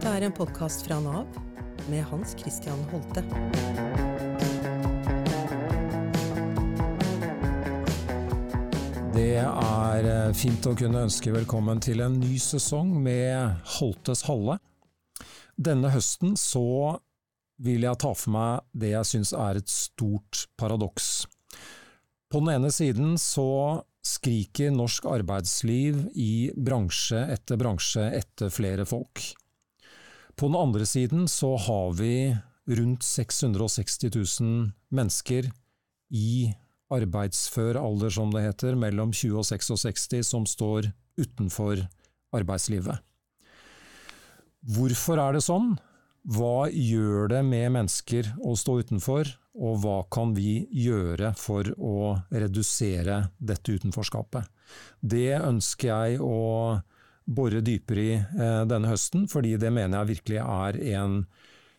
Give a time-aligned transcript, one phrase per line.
[0.00, 1.34] Dette er en podkast fra Nav
[1.92, 3.20] med Hans Christian Holte.
[9.12, 14.56] Det er eh, fint å kunne ønske velkommen til en ny sesong med Holtes Halle.
[15.60, 16.96] Denne høsten så
[17.60, 21.10] vil jeg ta for meg det jeg syns er et stort paradoks.
[22.32, 29.28] På den ene siden så skriker norsk arbeidsliv i bransje etter bransje etter flere folk.
[30.40, 34.08] På den andre siden så har vi rundt 660
[34.40, 35.50] 000 mennesker
[36.16, 36.54] i
[36.88, 40.88] arbeidsfør alder, som det heter, mellom 20 og 66, som står
[41.20, 41.82] utenfor
[42.32, 43.04] arbeidslivet.
[44.64, 45.74] Hvorfor er det sånn?
[46.24, 49.28] Hva gjør det med mennesker å stå utenfor,
[49.60, 54.48] og hva kan vi gjøre for å redusere dette utenforskapet?
[55.04, 56.80] Det ønsker jeg å
[57.30, 61.20] bore dypere i eh, denne høsten, fordi det mener jeg virkelig er en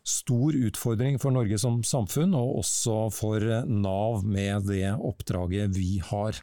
[0.07, 6.39] stor utfordring for Norge som samfunn, og også for Nav med det oppdraget vi har.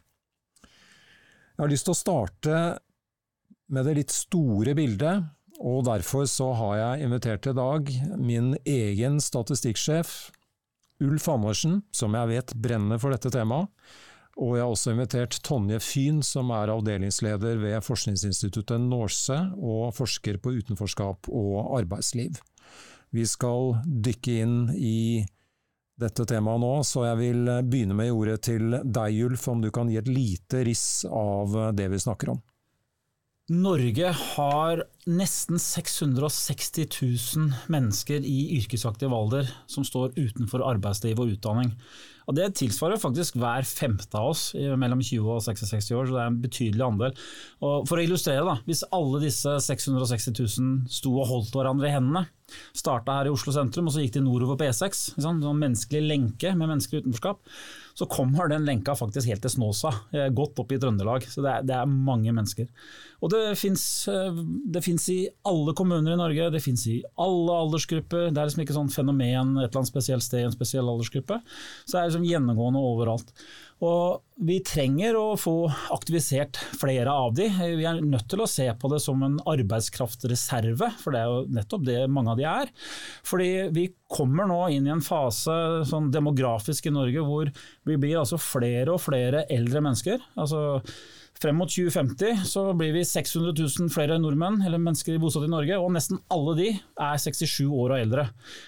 [1.59, 2.59] Jeg har lyst til å starte
[3.69, 5.27] med det litt store bildet,
[5.59, 10.13] og derfor så har jeg invitert i dag min egen statistikksjef,
[11.03, 13.67] Ulf Andersen, som jeg vet brenner for dette temaet.
[14.39, 20.39] Og jeg har også invitert Tonje Fyn, som er avdelingsleder ved forskningsinstituttet Norse og forsker
[20.39, 22.39] på utenforskap og arbeidsliv.
[23.11, 25.25] Vi skal dykke inn i
[25.99, 29.91] dette temaet nå, så jeg vil begynne med ordet til deg, Ulf, om du kan
[29.91, 32.39] gi et lite riss av det vi snakker om.
[33.49, 41.71] Norge har nesten 660 000 mennesker i yrkesaktiv alder som står utenfor arbeidsliv og utdanning.
[42.29, 46.21] Og Det tilsvarer faktisk hver femte av oss mellom 20 og 66 år, så det
[46.21, 47.15] er en betydelig andel.
[47.65, 51.95] Og for å illustrere, da, hvis alle disse 660 000 sto og holdt hverandre i
[51.95, 52.27] hendene,
[52.77, 56.01] starta her i Oslo sentrum og så gikk de nordover på E6, en sånn menneskelig
[56.05, 57.41] lenke med menneskelig utenforskap,
[57.99, 61.25] så kommer den lenka faktisk helt til Snåsa, eh, godt opp i Trøndelag.
[61.27, 62.69] Så det er, det er mange mennesker.
[63.19, 65.17] Og det fins eh, i
[65.49, 68.29] alle kommuner i Norge, det fins i alle aldersgrupper.
[68.31, 71.41] Det er liksom ikke sånn fenomen et eller annet spesielt sted i en spesiell aldersgruppe.
[71.83, 73.33] Så det er liksom gjennomgående overalt.
[73.79, 77.47] Og vi trenger å få aktivisert flere av de.
[77.47, 81.45] Vi er nødt til å se på det som en arbeidskraftreserve, for det er jo
[81.55, 82.73] nettopp det mange av de er.
[83.27, 87.53] Fordi vi kommer nå inn i en fase sånn demografisk i Norge hvor
[87.87, 90.27] vi blir altså flere og flere eldre mennesker.
[90.35, 90.81] altså
[91.39, 95.77] Frem mot 2050 så blir vi 600 000 flere nordmenn eller mennesker bosatt i Norge,
[95.79, 98.25] og nesten alle de er 67 år og eldre.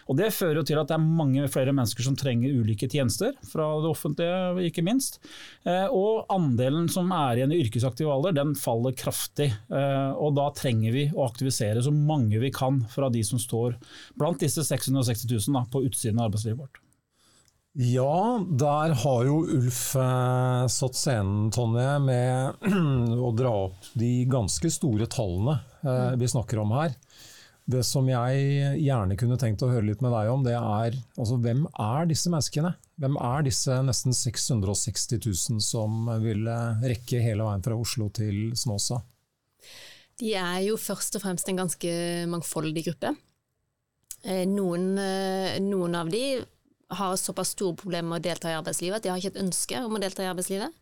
[0.07, 3.33] Og Det fører jo til at det er mange flere mennesker som trenger ulike tjenester,
[3.43, 5.19] fra det offentlige ikke minst.
[5.67, 9.49] Eh, og andelen som er igjen i yrkesaktiv alder, den faller kraftig.
[9.51, 13.75] Eh, og da trenger vi å aktivisere så mange vi kan fra de som står
[14.15, 16.80] blant disse 660 000 da, på utsiden av arbeidslivet vårt.
[17.73, 22.65] Ja, der har jo Ulf eh, satt scenen, Tonje, med
[23.27, 26.97] å dra opp de ganske store tallene eh, vi snakker om her.
[27.71, 31.39] Det som jeg gjerne kunne tenkt å høre litt med deg om, det er altså,
[31.39, 32.73] hvem er disse menneskene?
[32.99, 36.49] Hvem er disse nesten 660 000 som vil
[36.83, 38.99] rekke hele veien fra Oslo til Snåsa?
[40.19, 41.91] De er jo først og fremst en ganske
[42.29, 43.15] mangfoldig gruppe.
[44.21, 46.41] Eh, noen, eh, noen av de
[46.97, 49.83] har såpass store problemer med å delta i arbeidslivet at de har ikke et ønske
[49.85, 50.75] om å delta i arbeidslivet.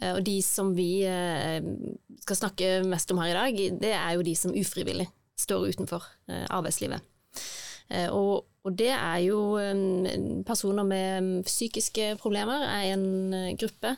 [0.00, 1.60] Eh, og de som vi eh,
[2.24, 5.06] skal snakke mest om her i dag, det er jo de som ufrivillig
[5.40, 7.10] står utenfor eh, arbeidslivet.
[8.14, 9.38] Og, og det er jo
[10.48, 13.90] personer med psykiske problemer er en gruppe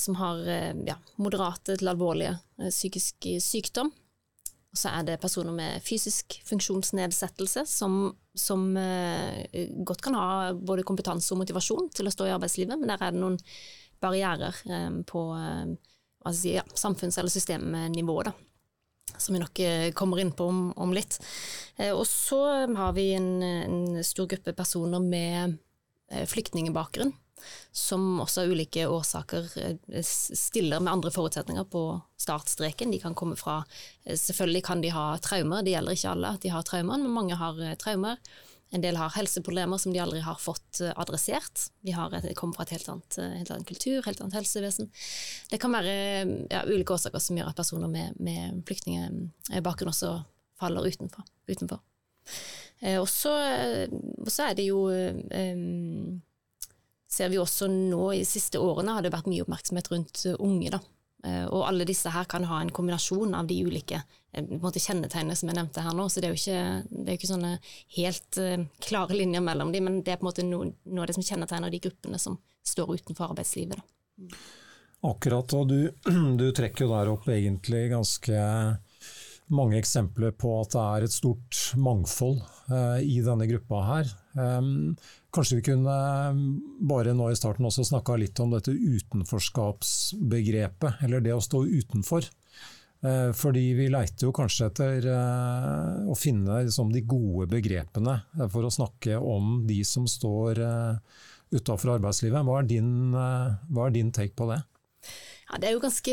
[0.00, 0.40] som har
[0.88, 2.38] ja, moderate til alvorlige
[2.72, 3.92] psykisk sykdom.
[4.72, 9.44] Og så er det personer med fysisk funksjonsnedsettelse som, som uh,
[9.86, 13.14] godt kan ha både kompetanse og motivasjon til å stå i arbeidslivet, men der er
[13.14, 13.38] det noen
[14.02, 18.30] barrierer um, på uh, si, ja, samfunns- eller systemnivået.
[18.30, 19.60] da, som vi nok
[19.98, 21.16] kommer inn på om, om litt.
[21.96, 22.38] Og så
[22.76, 25.56] har vi en, en stor gruppe personer med
[26.28, 27.14] flyktningbakgrunn
[27.72, 31.82] som også av ulike årsaker eh, stiller med andre forutsetninger på
[32.20, 32.92] startstreken.
[32.92, 33.62] De kan komme fra
[34.04, 37.14] eh, Selvfølgelig kan de ha traumer, det gjelder ikke alle at de har traumer, men
[37.14, 38.20] mange har eh, traumer.
[38.74, 41.70] En del har helseproblemer som de aldri har fått adressert.
[41.80, 44.90] De et, kommer fra et helt annet, helt annet, kultur, helt annet helsevesen.
[45.48, 45.94] Det kan være
[46.52, 50.18] ja, ulike årsaker som gjør at personer med, med flyktningbakgrunn også
[50.60, 51.24] faller utenfor.
[51.48, 51.80] utenfor.
[53.00, 56.20] Og så er det jo um,
[57.08, 60.36] ser vi også nå i de siste årene har det vært mye oppmerksomhet rundt eh,
[60.44, 60.72] unge.
[60.74, 60.80] da.
[61.24, 64.02] Eh, og alle disse her kan ha en kombinasjon av de ulike
[64.32, 66.08] eh, kjennetegnene som jeg nevnte her nå.
[66.12, 67.54] Så det er jo ikke, er ikke sånne
[67.96, 68.40] helt
[68.84, 71.26] klare linjer mellom dem, men det er på en måte noe, noe, av det som
[71.30, 72.38] kjennetegner de gruppene som
[72.68, 73.80] står utenfor arbeidslivet.
[73.80, 74.38] Da.
[75.08, 75.80] Akkurat, og du,
[76.40, 78.44] du trekker jo der opp egentlig ganske
[79.54, 84.06] mange eksempler på at det er et stort mangfold uh, i denne gruppa her.
[84.34, 84.96] Um,
[85.34, 85.96] kanskje vi kunne
[86.90, 92.22] bare nå i starten også snakka litt om dette utenforskapsbegrepet, eller det å stå utenfor.
[93.04, 98.14] Uh, fordi vi leiter jo kanskje etter å finne liksom, de gode begrepene
[98.50, 100.52] for å snakke om de som står
[101.54, 102.44] utafor arbeidslivet.
[102.44, 104.60] Hva er, din, hva er din take på det?
[105.48, 106.12] Ja, det er jo ganske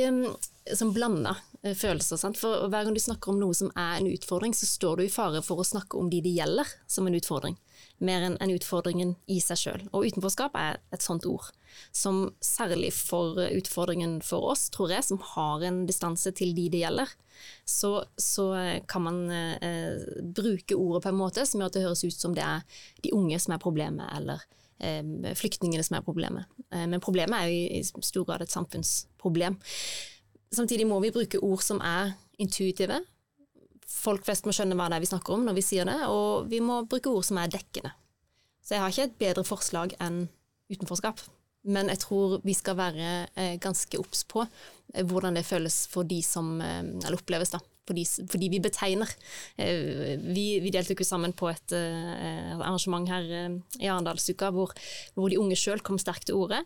[0.73, 2.19] sånn blanda eh, følelser.
[2.19, 2.39] Sant?
[2.41, 5.13] For Hver gang du snakker om noe som er en utfordring, så står du i
[5.13, 7.57] fare for å snakke om de det gjelder som en utfordring,
[8.03, 9.85] mer enn en utfordringen i seg sjøl.
[9.91, 11.51] Og utenforskap er et sånt ord,
[11.95, 16.81] som særlig for utfordringen for oss, tror jeg, som har en distanse til de det
[16.85, 17.13] gjelder,
[17.67, 18.49] så, så
[18.87, 22.35] kan man eh, bruke ordet på en måte som gjør at det høres ut som
[22.35, 22.63] det er
[23.03, 24.43] de unge som er problemet, eller
[24.79, 26.51] eh, flyktningene som er problemet.
[26.71, 29.59] Eh, men problemet er jo i stor grad et samfunnsproblem.
[30.55, 33.01] Samtidig må vi bruke ord som er intuitive.
[33.85, 36.49] Folk flest må skjønne hva det er vi snakker om når vi sier det, og
[36.51, 37.91] vi må bruke ord som er dekkende.
[38.65, 40.25] Så jeg har ikke et bedre forslag enn
[40.71, 41.21] utenforskap.
[41.65, 46.05] Men jeg tror vi skal være eh, ganske obs på eh, hvordan det føles for
[46.05, 47.61] de som eh, Eller oppleves, da.
[47.85, 49.11] For de, for de vi betegner.
[49.61, 53.27] Vi, vi deltok jo sammen på et arrangement her
[53.77, 54.73] i Arendalsuka hvor,
[55.13, 56.63] hvor de unge sjøl kom sterkt til orde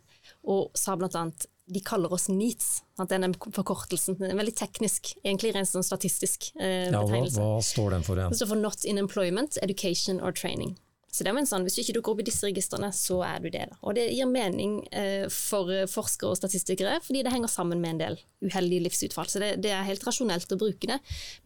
[0.48, 2.82] og sa blant annet de kaller oss NEATS.
[3.00, 7.50] At den forkortelsen den er veldig teknisk, egentlig rent sånn statistisk eh, ja, hva, hva,
[7.64, 8.34] står den for igjen?
[8.34, 10.76] Det står for Not in Employment, Education or Training.
[11.10, 13.40] Så det er en sånn, Hvis du ikke dukker opp i disse registrene, så er
[13.42, 13.64] du det.
[13.72, 13.78] Da.
[13.82, 18.04] Og Det gir mening eh, for forskere og statistikere, fordi det henger sammen med en
[18.04, 19.30] del uheldige livsutfall.
[19.32, 21.00] Så det, det, er helt rasjonelt å bruke det.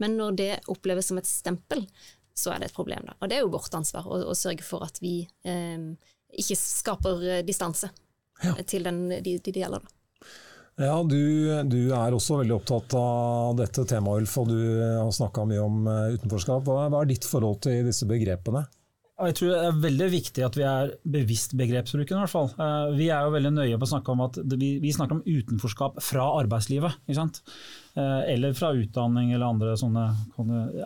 [0.04, 1.86] Men når det oppleves som et stempel,
[2.36, 3.08] så er det et problem.
[3.08, 3.16] Da.
[3.22, 5.90] Og det er jo vårt ansvar å, å sørge for at vi eh,
[6.44, 7.92] ikke skaper eh, distanse
[8.44, 8.56] ja.
[8.68, 9.84] til den, de, de det gjelder.
[9.84, 10.03] Da.
[10.82, 11.18] Ja, du,
[11.70, 15.84] du, er også veldig opptatt av dette temaet, Ulf, og du har snakka mye om
[15.86, 16.66] eh, utenforskap.
[16.66, 18.66] Hva, hva er ditt forhold til disse begrepene?
[19.14, 22.18] Jeg tror det er veldig viktig at vi er bevisst begrepsbruken.
[22.18, 22.50] i hvert fall.
[22.58, 26.02] Eh, vi er jo veldig nøye på å snakke om at vi snakker om utenforskap
[26.02, 26.98] fra arbeidslivet.
[27.14, 30.08] Eh, eller fra utdanning eller andre sånne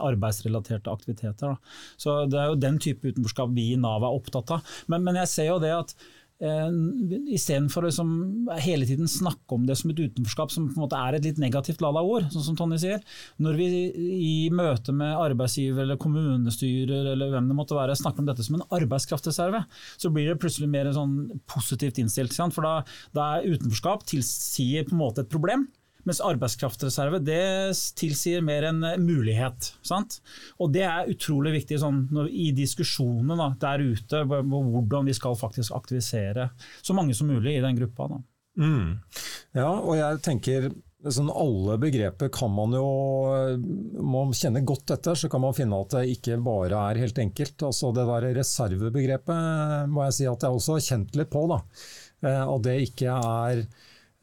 [0.04, 1.56] arbeidsrelaterte aktiviteter.
[1.96, 4.78] Så Det er jo den type utenforskap vi i Nav er opptatt av.
[4.92, 5.96] Men, men jeg ser jo det at
[6.38, 8.10] Istedenfor å liksom
[8.62, 11.42] hele tiden snakke om det som et utenforskap, som på en måte er et litt
[11.42, 13.02] negativt lada ord, sånn som Tonje sier.
[13.42, 18.30] Når vi i møte med arbeidsgiver eller kommunestyrer eller hvem det måtte være, snakker om
[18.30, 19.64] dette som en arbeidskraftreserve,
[19.98, 21.18] så blir det plutselig mer sånn
[21.50, 22.38] positivt innstilt.
[22.54, 22.76] For da,
[23.18, 25.66] da er utenforskap tilsier på en måte et problem.
[26.08, 29.74] Mens arbeidskraftreserve det tilsier mer en mulighet.
[29.86, 30.22] Sant?
[30.62, 36.50] Og Det er utrolig viktig sånn, i diskusjonene der ute, hvordan vi skal faktisk aktivisere
[36.82, 38.08] så mange som mulig i den gruppa.
[38.58, 39.00] Mm.
[39.58, 40.70] Ja, og jeg tenker
[41.14, 42.88] sånn alle begreper kan man jo
[44.02, 47.68] Må kjenne godt etter, så kan man finne at det ikke bare er helt enkelt.
[47.68, 51.46] Altså Det der reservebegrepet må jeg si at jeg også har kjent litt på.
[51.52, 51.62] da.
[52.26, 53.64] Eh, at det ikke er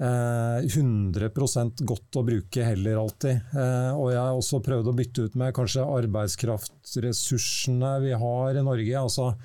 [0.02, 1.30] 100 eh,
[1.86, 3.36] godt å bruke heller alltid.
[3.54, 8.66] Eh, og jeg har også prøvd å bytte ut med kanskje arbeidskraftressursene vi har i
[8.66, 8.96] Norge.
[8.98, 9.38] Altså.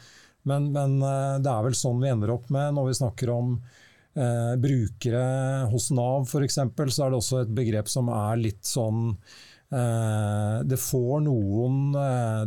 [0.49, 3.53] Men, men, eh, det er vel sånn vi ender opp med når vi snakker om
[3.59, 5.23] eh, brukere
[5.69, 10.79] hos Nav f.eks., så er det også et begrep som er litt sånn eh, det,
[10.81, 11.93] får noen,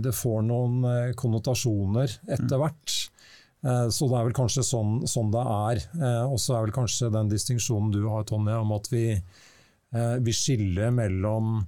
[0.02, 2.96] det får noen konnotasjoner etter hvert.
[3.66, 5.82] Eh, så det er vel kanskje sånn, sånn det er.
[6.00, 10.16] Eh, og så er vel kanskje den distinksjonen du har, Tonje, om at vi, eh,
[10.24, 11.60] vi skiller mellom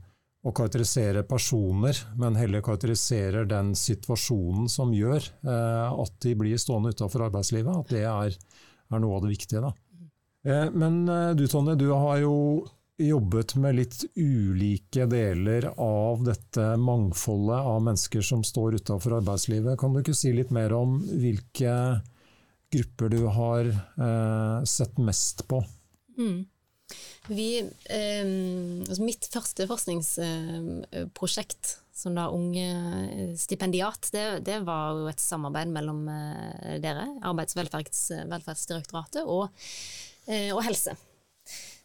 [0.45, 7.25] å karakterisere personer, men heller karakteriserer den situasjonen som gjør at de blir stående utenfor
[7.31, 7.73] arbeidslivet.
[7.73, 9.63] At det er, er, noe av det viktige.
[9.65, 9.71] Da.
[10.77, 11.07] Men
[11.39, 12.35] du Tonje, du har jo
[13.01, 19.79] jobbet med litt ulike deler av dette mangfoldet av mennesker som står utafor arbeidslivet.
[19.81, 22.01] Kan du ikke si litt mer om hvilke
[22.75, 25.65] grupper du har eh, sett mest på?
[26.19, 26.47] Mm.
[27.27, 27.59] Vi,
[27.91, 28.25] eh,
[28.85, 35.69] altså mitt første forskningsprosjekt som da unge eh, stipendiat, det, det, var jo et samarbeid
[35.73, 39.49] mellom eh, dere, Arbeids- og velferdsdirektoratet, og,
[40.27, 40.97] eh, og helse.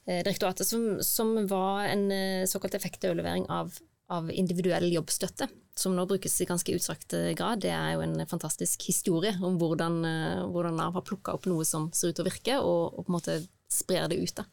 [0.05, 3.73] Eh, direktoratet, som, som var en eh, såkalt effektoverlevering av,
[4.07, 7.61] av individuell jobbstøtte, som nå brukes i ganske utstrakt eh, grad.
[7.61, 10.01] Det er jo en fantastisk historie om hvordan,
[10.49, 13.11] hvordan Nav har plukka opp noe som ser ut til å virke, og, og, på
[13.11, 13.37] en måte
[13.69, 14.41] sprer det ut.
[14.41, 14.47] Da.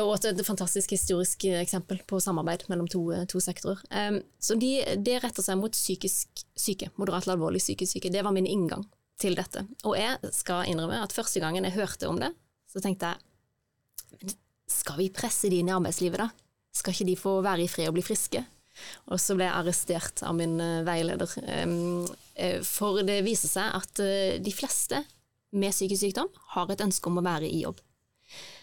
[0.00, 3.82] Og et, et fantastisk historisk eksempel på samarbeid mellom to, to sektorer.
[3.90, 8.12] Um, så de, det retter seg mot psykisk syke, moderat eller alvorlig psykisk syke.
[8.14, 8.86] Det var min inngang
[9.20, 9.66] til dette.
[9.82, 12.30] Og jeg skal innrømme at første gangen jeg hørte om det,
[12.70, 13.29] så tenkte jeg
[14.70, 16.30] skal vi presse de inn i arbeidslivet, da?
[16.74, 18.42] Skal ikke de få være i fred og bli friske?
[19.10, 21.32] Og så ble jeg arrestert av min uh, veileder.
[21.66, 22.06] Um,
[22.66, 25.02] for det viser seg at uh, de fleste
[25.56, 27.80] med psykisk sykdom har et ønske om å være i jobb.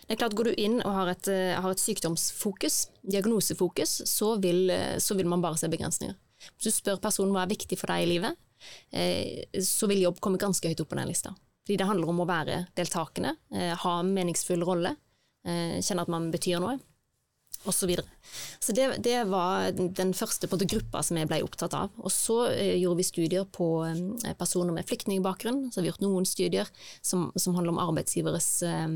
[0.07, 1.27] Det er klart, Går du inn og har et,
[1.59, 4.71] har et sykdomsfokus, diagnosefokus, så vil,
[5.03, 6.15] så vil, man bare se begrensninger.
[6.55, 8.37] Hvis du spør personen hva er viktig for deg i livet,
[9.67, 11.33] så vil jobb komme ganske høyt opp på den lista.
[11.67, 13.35] Fordi det handler om å være deltakende,
[13.83, 14.95] ha en meningsfull rolle,
[15.47, 16.75] kjenne at man betyr noe
[17.67, 17.77] osv.
[17.77, 18.05] Så, videre.
[18.59, 21.91] så det, det, var den første på gruppa som jeg ble opptatt av.
[21.99, 25.67] Og så eh, gjorde vi studier på eh, personer med flyktningbakgrunn.
[25.71, 26.69] Så har vi gjort noen studier
[27.01, 28.87] som, som handler om arbeidsgiveres eh,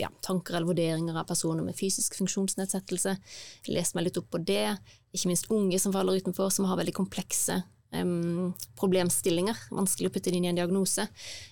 [0.00, 3.16] ja, tanker eller vurderinger av personer med fysisk funksjonsnedsettelse.
[3.72, 4.76] Lest meg litt opp på det.
[5.14, 7.62] Ikke minst unge som faller utenfor, som har veldig komplekse
[8.78, 9.64] problemstillinger.
[9.74, 11.08] Vanskelig å putte det inn i en diagnose.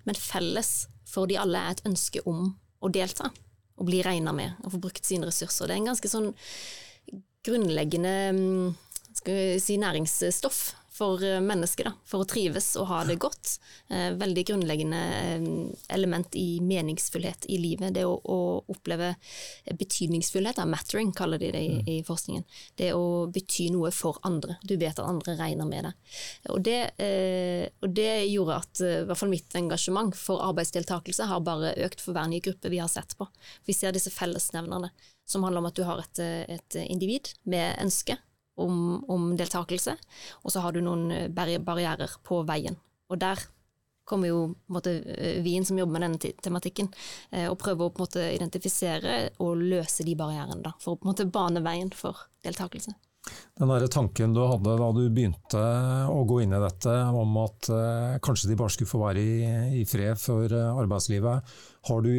[0.06, 3.32] Men felles for de alle er et ønske om å delta
[3.78, 5.68] å bli regna med og få brukt sine ressurser.
[5.68, 6.32] Det er en ganske sånn
[7.46, 8.68] grunnleggende mm,
[9.62, 10.62] si, næringsstoff
[10.98, 13.54] for mennesker, da, for å trives og ha det godt.
[13.92, 15.44] Eh, veldig grunnleggende eh,
[15.94, 17.94] element i meningsfullhet i livet.
[17.94, 18.38] Det å, å
[18.74, 19.12] oppleve
[19.78, 22.46] betydningsfullhet, mattering kaller de det i, i, forskningen.
[22.80, 24.58] Det å bety noe for andre.
[24.62, 26.18] Du vet at andre regner med deg.
[26.54, 26.80] Og det,
[27.84, 32.16] og det gjorde at i hvert fall mitt engasjement for arbeidsdeltakelse har bare økt for
[32.16, 33.28] hver ny gruppe vi har sett på.
[33.68, 34.90] Vi ser disse fellesnevnerne
[35.28, 36.22] som handler om at du har et,
[36.58, 38.16] et individ med ønske
[38.60, 39.94] om, om deltakelse,
[40.42, 42.76] og så har du noen eh, barrierer på veien.
[43.08, 43.40] Og der
[44.08, 44.38] kommer jo
[44.72, 46.88] måte, eh, vi inn som jobber med denne tematikken,
[47.30, 51.12] eh, og prøver å måte, identifisere og løse de barrierene, da, for å på en
[51.12, 52.94] måte bane veien for deltakelse.
[53.58, 55.60] Den der tanken du hadde da du begynte
[56.08, 59.54] å gå inn i dette, om at eh, kanskje de bare skulle få være i,
[59.82, 61.56] i fred for arbeidslivet,
[61.90, 62.14] har du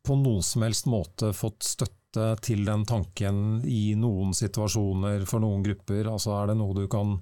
[0.00, 5.40] på noen som helst måte fått støtte støtte til den tanken i noen situasjoner for
[5.40, 6.08] noen grupper?
[6.10, 7.20] Altså Er det noe du kan,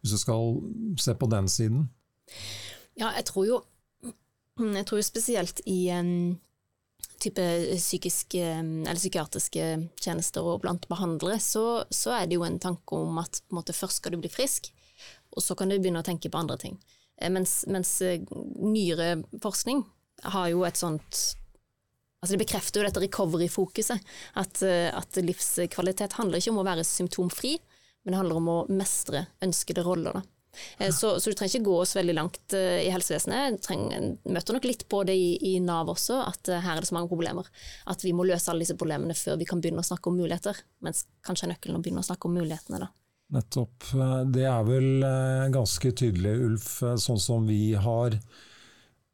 [0.00, 0.62] hvis du skal
[0.98, 1.90] se på den siden?
[2.96, 3.62] Ja, jeg tror jo,
[4.58, 6.38] jeg tror jo spesielt i um,
[7.18, 7.42] type
[7.76, 13.18] psykiske eller psykiatriske tjenester og blant behandlere, så, så, er det jo en tanke om
[13.18, 14.72] at måte, først skal du bli frisk,
[15.32, 16.78] og så kan du begynne å tenke på andre ting.
[17.18, 18.20] Eh, mens, mens eh,
[18.60, 19.82] nyere forskning
[20.22, 21.41] har jo et sånt
[22.22, 24.12] Altså det bekrefter jo dette recovery-fokuset.
[24.38, 27.56] At, eh, at, livskvalitet handler ikke om å være symptomfri,
[28.04, 30.14] men det handler om å mestre ønskede roller.
[30.14, 30.22] Da.
[30.78, 30.92] Ja.
[30.92, 33.56] så, så, du trenger ikke gå oss veldig langt uh, i helsevesenet.
[33.56, 36.90] Du trenger, møter nok litt på det i, i Nav også, at her er det
[36.92, 37.48] så mange problemer.
[37.90, 40.62] At vi må løse alle disse problemene før vi kan begynne å snakke om muligheter.
[40.86, 42.92] Mens kanskje er nøkkelen å begynne å snakke om mulighetene, da.
[43.32, 43.90] Nettopp.
[44.28, 45.06] Det er vel
[45.54, 48.20] ganske tydelig, Ulf, sånn som vi har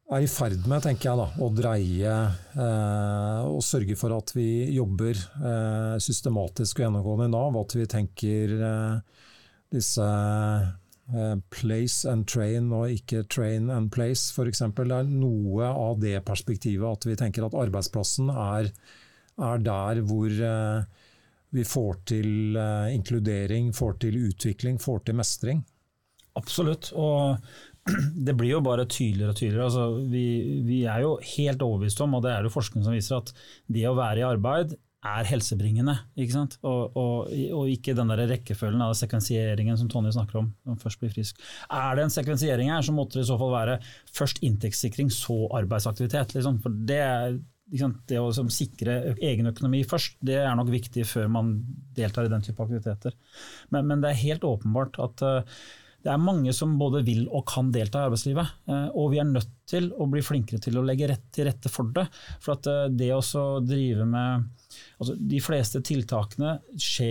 [0.09, 2.13] er i ferd med, tenker jeg, da, å dreie
[2.57, 7.57] eh, og sørge for at vi jobber eh, systematisk og gjennomgående i Nav.
[7.61, 9.25] At vi tenker eh,
[9.75, 14.63] disse eh, place and train og ikke train and place, f.eks.
[14.73, 18.73] Det er noe av det perspektivet at vi tenker at arbeidsplassen er,
[19.37, 21.03] er der hvor eh,
[21.53, 25.67] vi får til eh, inkludering, får til utvikling, får til mestring.
[26.39, 26.91] Absolutt.
[26.93, 27.37] og
[28.27, 29.69] det blir jo bare tydeligere og tydeligere.
[29.69, 30.25] Altså, vi,
[30.67, 33.33] vi, er jo helt overbevist om, og det er jo forskning som viser, at
[33.71, 34.77] det å være i arbeid
[35.09, 35.93] er helsebringende.
[36.19, 36.57] ikke sant?
[36.67, 40.49] Og, og, og ikke den der rekkefølgen av sekvensieringen som Tonje snakker om.
[40.65, 41.39] når man først blir frisk.
[41.71, 43.77] Er det en sekvensiering her, så måtte det i så fall være
[44.11, 46.35] først inntektssikring, så arbeidsaktivitet.
[46.35, 46.59] Liksom.
[46.65, 46.99] For det
[47.69, 51.51] det å liksom, sikre egen økonomi først, det er nok viktig før man
[51.97, 53.13] deltar i den type aktiviteter.
[53.69, 55.59] Men, men det er helt åpenbart at uh,
[55.99, 58.53] det er mange som både vil og kan delta i arbeidslivet.
[58.71, 61.71] Eh, og vi er nødt til å bli flinkere til å legge rett til rette
[61.71, 62.05] for det.
[62.39, 64.47] For at eh, det å drive med
[65.01, 66.51] altså De fleste tiltakene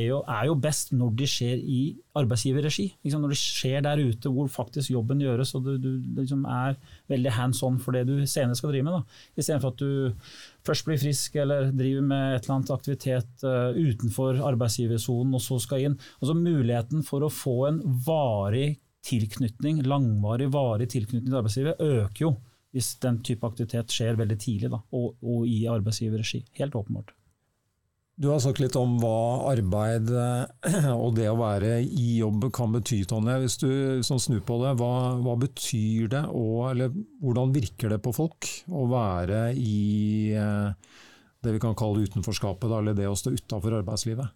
[0.06, 1.80] jo, er jo best når de skjer i
[2.16, 2.86] arbeidsgiverregi.
[3.04, 5.90] Liksom når de skjer der ute hvor faktisk jobben gjøres og du, du
[6.20, 6.78] liksom er
[7.10, 9.18] veldig hands on for det du senere skal drive med.
[9.34, 10.30] Istedenfor at du
[10.68, 15.58] først blir frisk eller driver med et eller annet aktivitet uh, utenfor arbeidsgiversonen og så
[15.64, 15.96] skal inn.
[16.20, 18.76] Altså Muligheten for å få en varig
[19.08, 22.34] tilknytning, langvarig, varig tilknytning til arbeidslivet øker jo
[22.76, 26.44] hvis den type aktivitet skjer veldig tidlig da, og, og i arbeidsgiverregi.
[26.60, 27.14] Helt åpenbart.
[28.18, 32.72] Du har sagt litt om hva arbeid eh, og det å være i jobb kan
[32.74, 33.36] bety, Tonje.
[33.44, 33.68] Hvis du
[34.06, 34.90] sånn snur på det, hva,
[35.22, 40.98] hva, betyr det, og eller hvordan virker det på folk å være i, eh,
[41.46, 44.34] det vi kan kalle utenforskapet, eller det å stå utafor arbeidslivet?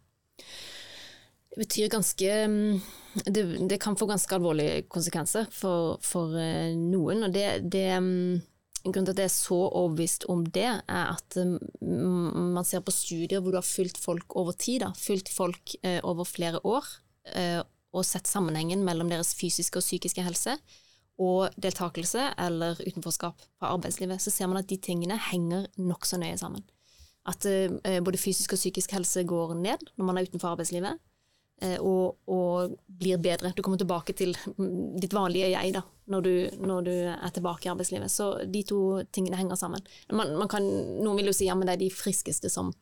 [1.53, 2.79] Det betyr ganske mm,
[3.27, 7.27] det, det, kan få ganske alvorlige konsekvenser for, for eh, noen.
[7.27, 8.39] og det, det mm,
[8.83, 12.95] Grunnen til at jeg er så overbevist om det, er at mm, man ser på
[12.95, 16.89] studier hvor du har fulgt folk over tid, da, fulgt folk eh, over flere år,
[17.37, 17.61] eh,
[17.93, 20.57] og sett sammenhengen mellom deres fysiske og psykiske helse
[21.21, 26.39] og deltakelse eller utenforskap fra arbeidslivet, så ser man at de tingene henger nokså nøye
[26.41, 26.65] sammen.
[27.29, 30.99] At eh, både fysisk og psykisk helse går ned når man er utenfor arbeidslivet.
[31.63, 33.53] Eh, og, og, blir bedre.
[33.55, 34.35] Du kommer tilbake til
[35.01, 36.33] ditt vanlige jeg da, når du,
[36.63, 38.11] når du er tilbake i arbeidslivet.
[38.11, 38.81] Så de to
[39.15, 39.85] tingene henger sammen.
[40.11, 40.67] Man, man kan,
[41.03, 42.73] noen vil jo si ja, men det er de friskeste som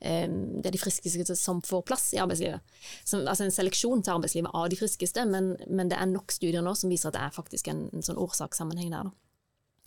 [0.00, 2.74] eh, det er de friskeste som får plass i arbeidslivet.
[3.06, 6.64] Som, altså En seleksjon til arbeidslivet av de friskeste, men, men, det er nok studier
[6.64, 9.10] nå som viser at det er faktisk en, en sånn årsakssammenheng der.
[9.10, 9.33] Da.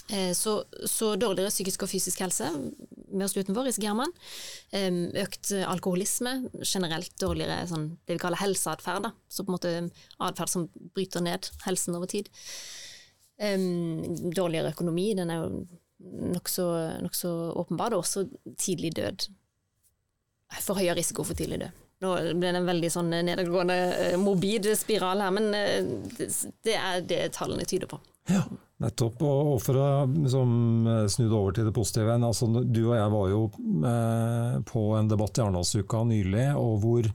[0.09, 2.49] Eh, så, så, dårligere psykisk og fysisk helse
[3.07, 4.13] med oss utenfor risikerer man.
[5.23, 9.09] Økt alkoholisme, generelt dårligere sånn, det vi kaller helseatferd.
[9.31, 9.73] Så på en måte
[10.29, 12.29] atferd som bryter ned helsen over tid.
[13.37, 15.65] Dårligere økonomi, den er jo
[16.35, 16.67] nokså
[17.03, 17.33] nok så
[17.63, 17.95] åpenbar.
[17.95, 18.27] Og også
[18.59, 19.27] tidlig død.
[20.61, 21.83] For høyere risiko for tidlig død.
[22.05, 25.87] Nå ble det en veldig sånn nedadgående, eh, morbid spiral her, men eh,
[26.65, 27.97] det er det tallene tyder på.
[28.29, 28.43] Ja.
[28.83, 29.23] Nettopp.
[29.25, 30.51] Og for å liksom,
[31.09, 32.17] snu det over til det positive.
[32.17, 33.41] Altså, du og jeg var jo
[33.91, 37.09] eh, på en debatt i Arendalsuka nylig, og hvor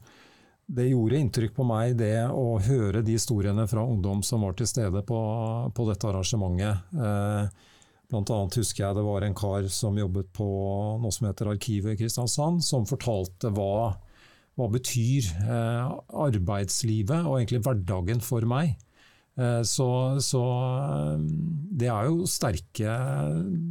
[0.72, 4.70] det gjorde inntrykk på meg det å høre de historiene fra ungdom som var til
[4.70, 5.20] stede på,
[5.74, 6.96] på dette arrangementet.
[6.96, 7.68] Eh,
[8.12, 10.46] Blant annet husker jeg det var en kar som jobbet på
[11.00, 13.94] noe som heter Arkivet i Kristiansand, som fortalte hva,
[14.60, 15.94] hva betyr eh,
[16.26, 18.74] arbeidslivet og egentlig hverdagen for meg.
[19.36, 20.42] Eh, så, så,
[20.78, 21.18] eh,
[21.78, 22.96] det er jo sterke,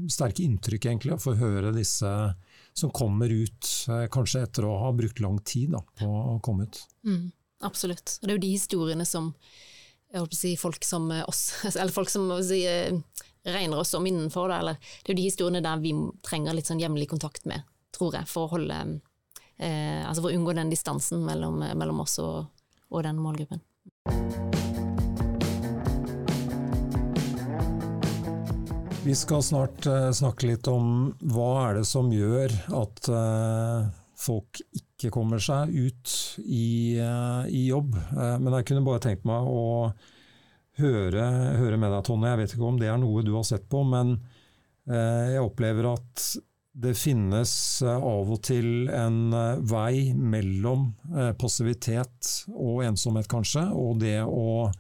[0.10, 2.12] sterke inntrykk, egentlig, å få høre disse
[2.74, 6.66] som kommer ut, eh, kanskje etter å ha brukt lang tid da, på å komme
[6.66, 6.82] ut.
[7.06, 7.30] Mm,
[7.68, 8.18] absolutt.
[8.22, 9.34] Og det er jo de historiene som
[10.36, 11.44] si, folk som oss,
[11.76, 12.64] eller folk som si,
[13.48, 15.94] regner oss om innenfor, da, eller det er jo de historiene der vi
[16.26, 17.64] trenger litt sånn jevnlig kontakt med,
[17.96, 18.82] tror jeg, for å holde
[19.58, 22.50] eh, altså for å unngå den distansen mellom, mellom oss og,
[22.90, 23.62] og den målgruppen.
[29.04, 34.60] Vi skal snart uh, snakke litt om hva er det som gjør at uh, folk
[34.78, 36.14] ikke kommer seg ut
[36.46, 37.96] i, uh, i jobb.
[38.14, 39.64] men jeg kunne bare tenkt meg å
[40.78, 41.26] høre,
[41.58, 42.30] høre, med deg, Tonje.
[42.30, 44.20] Jeg vet ikke om det er noe du har sett på, men
[44.86, 46.24] jeg opplever at
[46.82, 47.52] det finnes
[47.86, 49.34] av og til en
[49.70, 50.88] vei mellom
[51.38, 54.72] passivitet og ensomhet, kanskje, og det å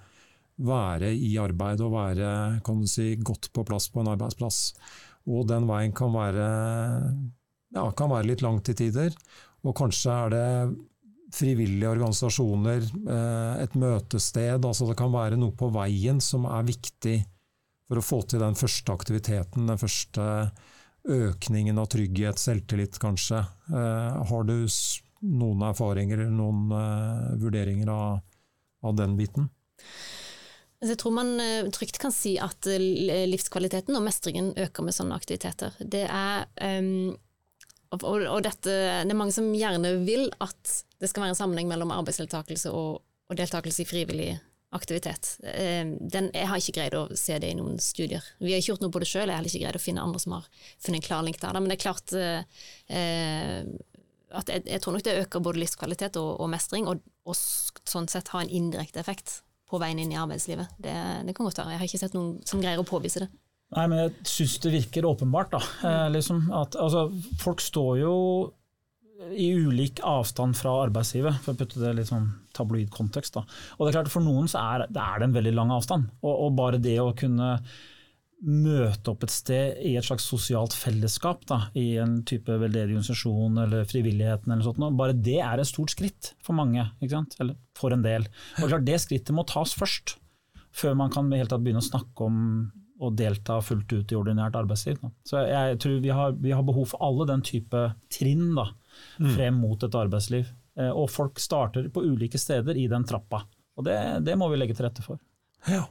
[0.65, 2.31] være i arbeid og være
[2.89, 4.61] si, godt på plass på en arbeidsplass.
[5.29, 6.47] Og den veien kan være,
[7.75, 9.15] ja, kan være litt lang til tider.
[9.61, 10.47] Og kanskje er det
[11.31, 14.65] frivillige organisasjoner, eh, et møtested.
[14.65, 17.21] altså Det kan være noe på veien som er viktig
[17.87, 20.51] for å få til den første aktiviteten, den første
[21.07, 23.41] økningen av trygghet, selvtillit kanskje.
[23.71, 24.67] Eh, har du
[25.21, 28.21] noen erfaringer eller noen eh, vurderinger av,
[28.83, 29.49] av den biten?
[30.81, 32.81] Altså, jeg tror man eh, trygt kan si at eh,
[33.29, 35.75] livskvaliteten og mestringen øker med sånne aktiviteter.
[35.77, 36.47] Det er,
[36.81, 37.11] um,
[37.93, 38.73] og, og dette,
[39.05, 43.03] det er mange som gjerne vil at det skal være en sammenheng mellom arbeidsdeltakelse og,
[43.29, 44.31] og deltakelse i frivillig
[44.73, 45.35] aktivitet.
[45.43, 48.25] Um, den, jeg har ikke greid å se det i noen studier.
[48.41, 50.07] Vi har ikke gjort noe på det sjøl, jeg har heller ikke greid å finne
[50.07, 50.49] andre som har
[50.81, 51.61] funnet en klar link der.
[51.61, 53.69] Men det er klart eh,
[54.33, 58.09] at jeg, jeg, tror nok det øker både livskvalitet og, og mestring, og, og sånn
[58.09, 60.75] sett har en indirekte effekt på veien inn i arbeidslivet.
[60.77, 61.75] Det, det kan godt være.
[61.75, 63.31] Jeg har ikke sett noen som greier å påvise det.
[63.71, 65.61] Nei, men jeg syns det virker åpenbart, da.
[65.87, 67.05] Eh, liksom at, altså,
[67.39, 68.15] folk står jo
[69.37, 73.37] i ulik avstand fra arbeidslivet, for å putte det i sånn tabloid kontekst.
[73.37, 73.45] Da.
[73.77, 76.09] Og det er klart For noen så er det, er det en veldig lang avstand.
[76.23, 77.53] Og, og, bare det å kunne
[78.41, 83.59] møte opp et sted i et slags sosialt fellesskap, da, i en type veldedig organisasjon
[83.65, 88.05] eller frivilligheten, eller sånt, bare det er et stort skritt for mange, eller for en
[88.05, 88.25] del.
[88.59, 90.15] Og klart Det skrittet må tas først,
[90.73, 92.39] før man kan helt tatt begynne å snakke om
[93.01, 94.99] å delta fullt ut i ordinært arbeidsliv.
[95.01, 95.09] Da.
[95.25, 98.67] Så jeg tror vi har, vi har, behov for alle den type trinn da,
[99.17, 99.31] mm.
[99.35, 100.51] frem mot et arbeidsliv.
[100.77, 103.41] Eh, og folk starter på ulike steder i den trappa.
[103.77, 105.17] Og det, det må vi legge til rette for.
[105.69, 105.87] Ja.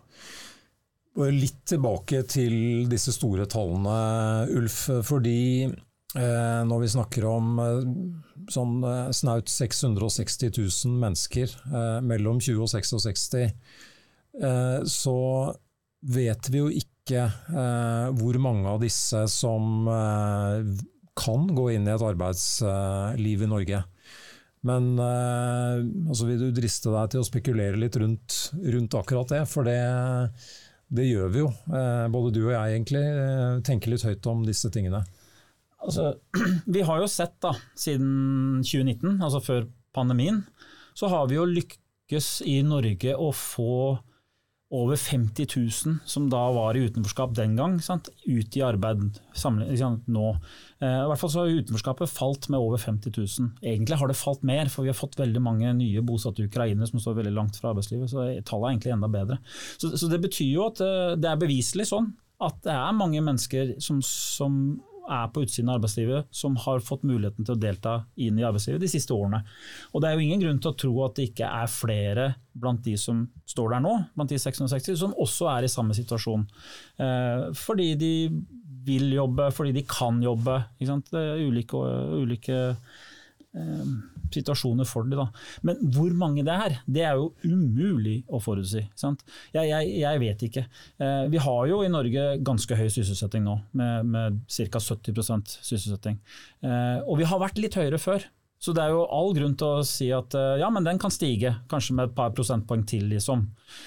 [1.18, 3.94] Litt tilbake til disse store tallene,
[4.56, 4.84] Ulf.
[5.04, 7.80] Fordi eh, når vi snakker om eh,
[8.54, 15.18] sånn eh, snaut 660 000 mennesker eh, mellom 20 og 66, eh, så
[16.14, 19.90] vet vi jo ikke eh, hvor mange av disse som
[21.20, 23.82] kan gå inn i et arbeidsliv i Norge.
[24.64, 29.40] Men altså vil du driste deg til å spekulere litt rundt, rundt akkurat det?
[29.48, 29.78] For det,
[30.90, 31.48] det, gjør vi jo.
[31.70, 35.02] Eh, både du og jeg egentlig eh, tenker litt høyt om disse tingene.
[35.80, 36.12] Altså,
[36.74, 40.42] vi har jo sett da, siden 2019, altså før pandemien,
[40.98, 43.98] så har vi jo lykkes i Norge å få
[44.70, 48.08] over 50 000 som da var i utenforskap den gang, sant?
[48.22, 50.26] ut i arbeid sant, nå.
[50.78, 53.48] Eh, I hvert fall så har utenforskapet falt med over 50 000.
[53.66, 57.02] Egentlig har det falt mer, for vi har fått veldig mange nye bosatte ukrainere som
[57.02, 59.40] står veldig langt fra arbeidslivet, så tallet er egentlig enda bedre.
[59.74, 63.20] Så, så det betyr jo at eh, det er beviselig sånn at det er mange
[63.20, 64.54] mennesker som, som
[65.08, 68.82] er på utsiden av arbeidslivet, som har fått muligheten til å delta inn i arbeidslivet
[68.82, 69.42] de siste årene.
[69.94, 72.82] Og Det er jo ingen grunn til å tro at det ikke er flere blant
[72.84, 76.46] de som står der nå, blant de 660, som også er i samme situasjon.
[77.00, 78.14] Eh, fordi de
[78.86, 80.56] vil jobbe, fordi de kan jobbe.
[80.78, 81.80] Det er ulike,
[82.20, 83.94] ulike eh,
[84.34, 85.22] situasjoner for dem.
[85.66, 88.86] Men hvor mange det er, det er jo umulig å forutsi.
[89.00, 90.66] Jeg, jeg, jeg, vet ikke.
[91.02, 94.82] Eh, vi har jo i Norge ganske høy sysselsetting nå, med, med ca.
[94.82, 96.20] 70% sysselsetting.
[96.64, 98.28] Eh, og vi har vært litt høyere før.
[98.60, 101.12] Så det er jo all grunn til å si at eh, ja, men den kan
[101.12, 103.46] stige, kanskje med et par prosentpoeng til, liksom.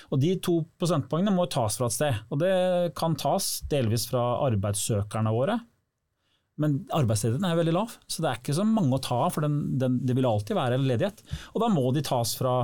[0.10, 2.24] Og de to prosentpoengene må tas fra et sted.
[2.34, 2.56] Og det
[2.98, 5.60] kan tas delvis fra arbeidssøkerne våre,
[6.62, 9.32] men arbeidsledigheten er veldig lav, så det er ikke så mange å ta av.
[9.34, 11.24] For den, den, det vil alltid være en ledighet.
[11.54, 12.58] Og da må de tas fra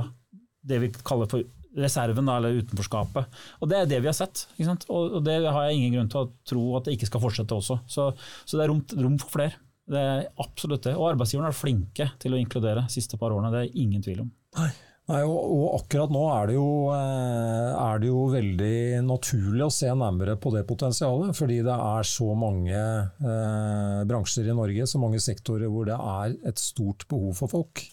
[0.60, 1.46] det vi kaller for
[1.78, 3.40] reserven, eller utenforskapet.
[3.62, 4.44] Og det er det vi har sett.
[4.90, 7.80] Og, det har jeg ingen grunn til å tro at det ikke skal fortsette også.
[7.90, 8.10] Så,
[8.44, 9.58] så det er rom, rom, for flere.
[9.90, 10.94] Det er absolutt det.
[10.98, 14.24] Og arbeidsgiverne er flinke til å inkludere de siste par årene, det er ingen tvil
[14.26, 14.30] om.
[14.58, 14.70] Nei.
[15.10, 19.72] Nei, og, og, akkurat nå er det, jo, eh, er det, jo, veldig naturlig å
[19.74, 21.34] se nærmere på det potensialet.
[21.34, 26.36] Fordi det er så mange eh, bransjer i Norge, så mange sektorer hvor det er
[26.52, 27.84] et stort behov for folk.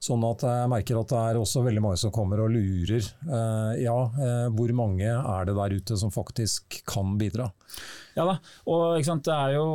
[0.00, 3.04] Sånn at jeg merker at det er også veldig mange som kommer og lurer.
[3.04, 7.50] Eh, ja, eh, hvor mange er det der ute som faktisk kan bidra?
[8.16, 9.66] Ja da, og det, jo,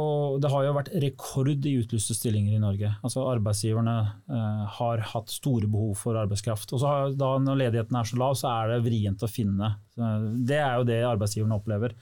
[0.42, 2.90] det, har jo vært rekord i utlyste stillinger i Norge.
[3.06, 6.74] Altså Arbeidsgiverne eh, har hatt store behov for arbeidskraft.
[6.74, 9.76] Og så har, da Når ledigheten er så lav, så er det vrient å finne.
[9.94, 11.94] Det er jo det arbeidsgiverne opplever.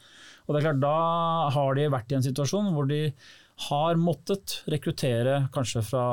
[0.48, 0.96] Og det er klart, Da
[1.60, 3.10] har de vært i en situasjon hvor de
[3.70, 6.06] har måttet rekruttere kanskje fra,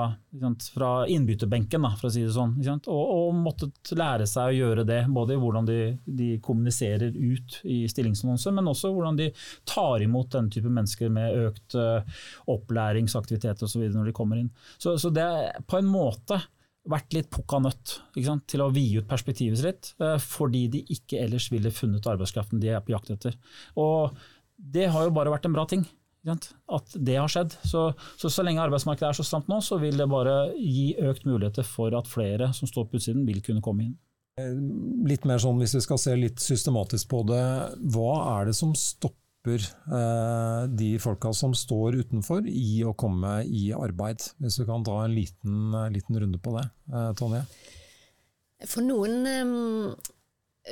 [0.74, 2.54] fra innbytterbenken, for å si det sånn.
[2.90, 7.60] Og, og, måttet lære seg å gjøre det, både i hvordan de, de kommuniserer ut
[7.64, 9.30] i stillingsannonser, men også hvordan de
[9.68, 13.86] tar imot denne type mennesker med økt uh, opplæringsaktivitet osv.
[13.94, 14.50] når de kommer inn.
[14.78, 16.40] Så, så det er på en måte
[16.90, 17.96] vært litt pukka nødt
[18.48, 22.74] til å vide ut perspektivet sitt, uh, fordi de ikke ellers ville funnet arbeidskraften de
[22.74, 23.38] er på jakt etter.
[23.80, 24.16] Og
[24.60, 25.86] det har jo bare vært en bra ting.
[26.28, 27.54] At det har skjedd.
[27.64, 27.86] Så,
[28.20, 31.66] så, så lenge arbeidsmarkedet er så stramt nå, så vil det bare gi økt muligheter
[31.66, 33.96] for at flere som står på utsiden, vil kunne komme inn.
[34.40, 34.52] Eh,
[35.08, 37.46] litt mer sånn, Hvis vi skal se litt systematisk på det,
[37.94, 43.70] hva er det som stopper eh, de folka som står utenfor i å komme i
[43.76, 44.30] arbeid?
[44.42, 47.44] Hvis du kan ta en liten, liten runde på det, eh, Tonje?
[48.68, 50.10] For noen eh,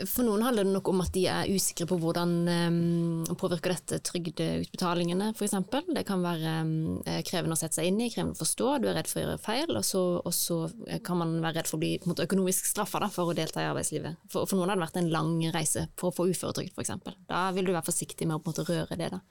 [0.04, 3.98] for noen handler det nok om at de er usikre på hvordan um, påvirker dette
[4.04, 5.54] trygdeutbetalingene, f.eks.
[5.96, 8.98] Det kan være um, krevende å sette seg inn i, krevende å forstå, du er
[8.98, 10.58] redd for å gjøre feil, og så, og så
[11.06, 14.20] kan man være redd for å bli måte, økonomisk straffa for å delta i arbeidslivet.
[14.28, 16.94] For, for, noen har det vært en lang reise for å få uføretrygd, f.eks.
[17.30, 19.08] Da vil du være forsiktig med å måte, røre det.
[19.14, 19.22] Da.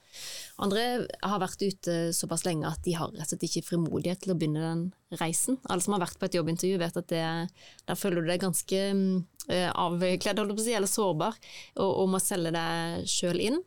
[0.64, 0.84] Andre
[1.22, 4.38] har vært ute såpass lenge at de har rett og slett ikke frimodighet til å
[4.40, 4.86] begynne den
[5.22, 5.62] reisen.
[5.70, 7.26] Alle som har vært på et jobbintervju vet at det,
[7.86, 8.80] der føler du deg ganske
[9.50, 11.38] uh, å si, eller sårbar,
[11.78, 13.58] og, og må selge deg sjøl inn.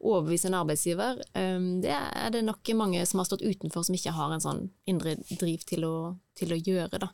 [0.00, 1.20] Overbevise en arbeidsgiver.
[1.34, 4.62] Um, det er det nok mange som har stått utenfor, som ikke har en sånn
[4.90, 5.96] indre driv til å,
[6.38, 7.02] til å gjøre.
[7.06, 7.10] Da.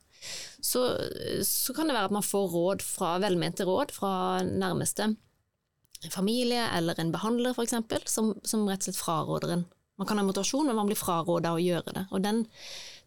[0.61, 0.85] Så,
[1.47, 4.13] så kan det være at man får råd fra, velmente råd fra
[4.47, 5.15] nærmeste
[6.09, 7.75] familie eller en behandler f.eks.,
[8.09, 9.67] som, som rett og slett fraråder en.
[10.01, 12.07] Man kan ha motivasjon, men man blir fraråda å gjøre det.
[12.09, 12.39] Og den,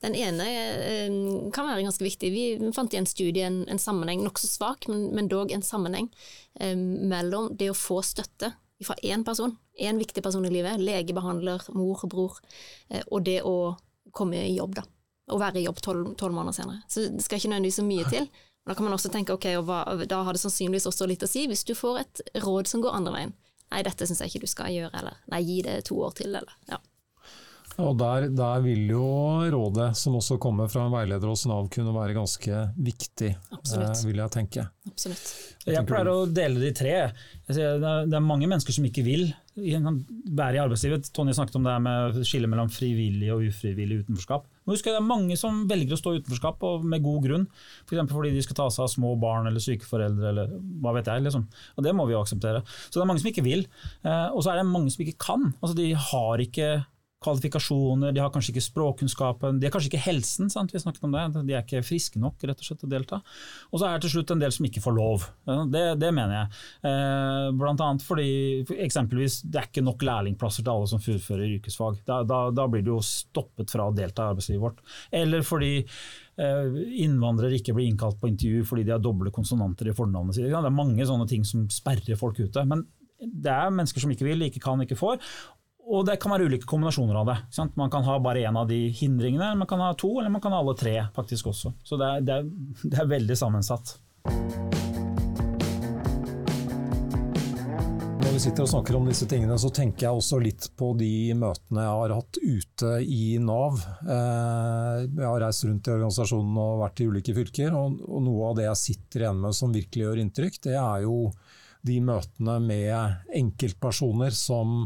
[0.03, 1.13] den ene eh,
[1.55, 2.31] kan være ganske viktig.
[2.33, 6.09] Vi fant i en studie en, en sammenheng, nokså svak, men, men dog en sammenheng
[6.59, 8.51] eh, mellom det å få støtte
[8.83, 12.39] fra én person, én viktig person i livet, lege, behandler, mor, bror,
[12.89, 13.75] eh, og det å
[14.11, 14.83] komme i jobb, da.
[15.31, 16.81] Å være i jobb tolv måneder senere.
[16.91, 18.27] Så det skal ikke nødvendigvis så mye til.
[18.67, 21.45] Da kan man også tenke ok, hva, da har det sannsynligvis også litt å si
[21.47, 23.33] hvis du får et råd som går andre veien.
[23.71, 26.35] Nei, dette syns jeg ikke du skal gjøre, eller nei, gi det to år til,
[26.35, 26.77] eller ja.
[27.81, 29.07] Og der, der, vil jo
[29.53, 34.21] rådet som også kommer fra en veileder hos Nav kunne være ganske viktig, eh, vil
[34.21, 34.67] jeg tenke.
[34.89, 35.31] Absolutt.
[35.65, 36.95] Jeg pleier å dele de tre.
[37.47, 41.11] Det er mange mennesker som ikke vil være i arbeidslivet.
[41.13, 44.47] Tonje snakket om det her med skillet mellom frivillig og ufrivillig utenforskap.
[44.63, 47.47] Men husk, Det er mange som velger å stå i utenforskap og med god grunn.
[47.85, 47.99] F.eks.
[48.07, 51.09] For fordi de skal ta seg av små barn eller syke foreldre eller hva vet
[51.09, 51.25] jeg.
[51.25, 51.45] Liksom.
[51.77, 52.63] Og Det må vi jo akseptere.
[52.89, 53.67] Så det er mange som ikke vil.
[54.03, 55.53] Eh, og så er det mange som ikke kan.
[55.61, 56.85] Altså, de har ikke
[57.23, 60.51] kvalifikasjoner, de har kanskje ikke språkkunnskapen, de har kanskje ikke helsen.
[60.53, 60.73] Sant?
[60.73, 63.21] Vi snakket om det, De er ikke friske nok rett og slett å delta.
[63.71, 65.27] Og så er det til slutt en del som ikke får lov.
[65.73, 66.63] Det, det mener jeg.
[66.89, 68.27] Eh, blant annet fordi
[68.85, 72.01] eksempelvis det er ikke nok lærlingplasser til alle som fullfører yrkesfag.
[72.07, 74.83] Da, da, da blir du jo stoppet fra å delta i arbeidslivet vårt.
[75.23, 79.95] Eller fordi eh, innvandrere ikke blir innkalt på intervju fordi de har doble konsonanter i
[79.97, 80.49] fornavnet sitt.
[80.49, 82.67] Det er mange sånne ting som sperrer folk ute.
[82.69, 82.85] Men
[83.23, 85.19] det er mennesker som ikke vil, ikke kan, ikke får.
[85.83, 87.35] Og det kan være ulike kombinasjoner av det.
[87.51, 87.75] Sant?
[87.79, 90.55] Man kan ha bare én av de hindringene, man kan ha to, eller man kan
[90.55, 91.73] ha alle tre faktisk også.
[91.83, 92.47] Så det er, det er,
[92.93, 93.97] det er veldig sammensatt.
[98.23, 101.35] Når vi sitter og snakker om disse tingene, så tenker jeg også litt på de
[101.37, 103.83] møtene jeg har hatt ute i Nav.
[104.07, 108.57] Eh, jeg har reist rundt i organisasjonen og vært i ulike fylker, og noe av
[108.57, 111.17] det jeg sitter igjen med som virkelig gjør inntrykk, det er jo
[111.83, 114.85] de møtene med enkeltpersoner som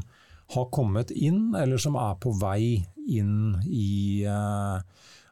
[0.54, 4.78] har kommet inn, eller som er på vei inn i eh,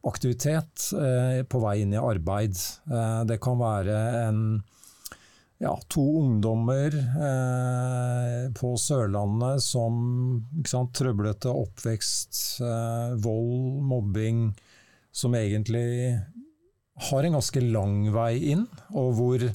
[0.07, 2.57] aktivitet, eh, på vei inn i arbeid.
[2.91, 4.41] Eh, det kan være en,
[5.63, 9.95] ja, to ungdommer eh, på Sørlandet som
[10.67, 14.49] sant, trøblete oppvekst, eh, vold, mobbing,
[15.15, 16.19] som egentlig
[17.09, 19.47] har en ganske lang vei inn, og hvor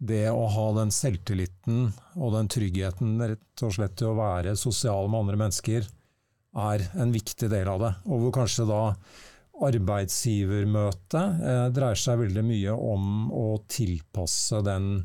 [0.00, 5.10] det å ha den selvtilliten og den tryggheten rett og slett til å være sosial
[5.12, 5.88] med andre mennesker,
[6.56, 7.90] er en viktig del av det.
[8.08, 8.80] Og hvor kanskje da
[9.60, 15.02] arbeidsgivermøtet eh, dreier seg veldig mye om å tilpasse den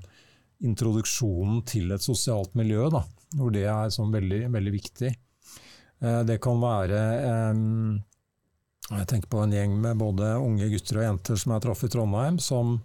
[0.63, 3.03] introduksjonen til et sosialt miljø, da,
[3.35, 5.11] hvor det er sånn veldig, veldig viktig.
[5.11, 7.61] Eh, det kan være eh,
[8.95, 11.91] Jeg tenker på en gjeng med både unge gutter og jenter som jeg traff i
[11.91, 12.77] Trondheim, som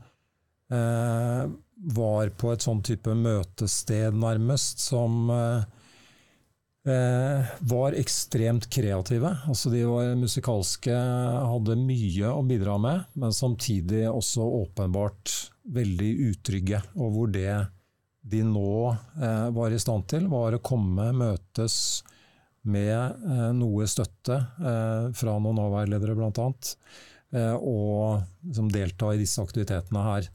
[0.75, 1.45] eh,
[1.81, 5.63] var på et sånn type møtested, nærmest, som eh,
[6.93, 9.33] eh, var ekstremt kreative.
[9.49, 15.35] Altså de var musikalske, hadde mye å bidra med, men samtidig også åpenbart
[15.73, 16.83] veldig utrygge.
[17.01, 17.53] Og hvor det
[18.31, 21.77] de nå eh, var i stand til, var å komme, møtes
[22.69, 26.51] med eh, noe støtte eh, fra noen Nav-veiledere bl.a.,
[27.33, 30.29] eh, og liksom delta i disse aktivitetene her.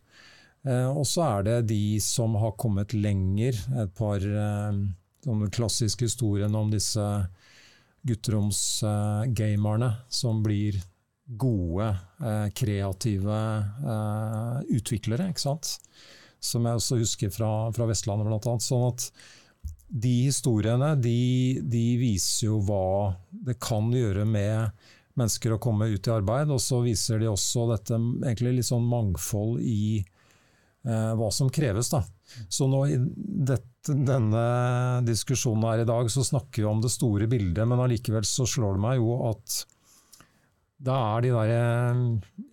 [0.66, 4.24] Eh, og så er det de som har kommet lenger, et par
[5.26, 7.06] sånne klassiske historiene om disse
[8.06, 10.78] gutteromsgamerne som blir
[11.26, 11.88] gode,
[12.22, 13.40] eh, kreative
[14.70, 15.78] utviklere, ikke sant.
[16.42, 18.66] Som jeg også husker fra, fra Vestlandet, blant annet.
[18.66, 19.08] Sånn at
[19.90, 24.74] de historiene de, de, viser jo hva det kan gjøre med
[25.16, 28.86] mennesker å komme ut i arbeid, og så viser de også dette egentlig litt sånn
[28.90, 30.15] mangfold i Eh,
[30.86, 31.90] hva som kreves.
[31.90, 32.04] Da.
[32.50, 34.44] Så nå i dette, denne
[35.06, 38.78] diskusjonen her i dag, så snakker vi om det store bildet, men allikevel så slår
[38.78, 39.64] det meg jo at
[40.86, 42.04] det er de der eh,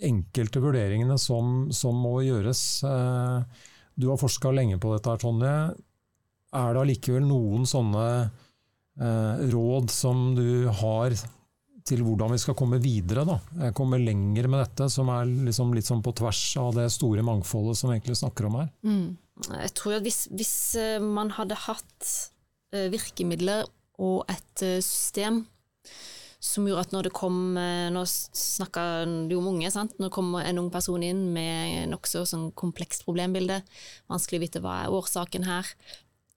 [0.09, 2.63] enkelte vurderingene som, som må gjøres.
[2.87, 3.67] Eh,
[3.99, 5.57] du har forska lenge på dette, her, Tonje.
[6.53, 8.07] Er det allikevel noen sånne
[8.93, 11.15] råd som du har
[11.87, 13.25] til hvordan vi skal komme videre.
[13.29, 13.39] Da.
[13.67, 17.25] Jeg kommer lenger med dette, som er liksom litt sånn på tvers av det store
[17.27, 18.71] mangfoldet som vi egentlig snakker om her.
[18.87, 19.07] Mm.
[19.49, 22.11] Jeg tror at hvis, hvis, eh, man hadde hatt
[22.75, 23.67] eh, virkemidler
[24.03, 25.43] og et eh, system
[26.43, 29.93] som gjorde at når det kom Nå snakka du om unge, sant?
[29.95, 33.61] Når det kommer en ung person inn med nokså sånn komplekst problembilde,
[34.11, 35.71] vanskelig å vite hva er årsaken her,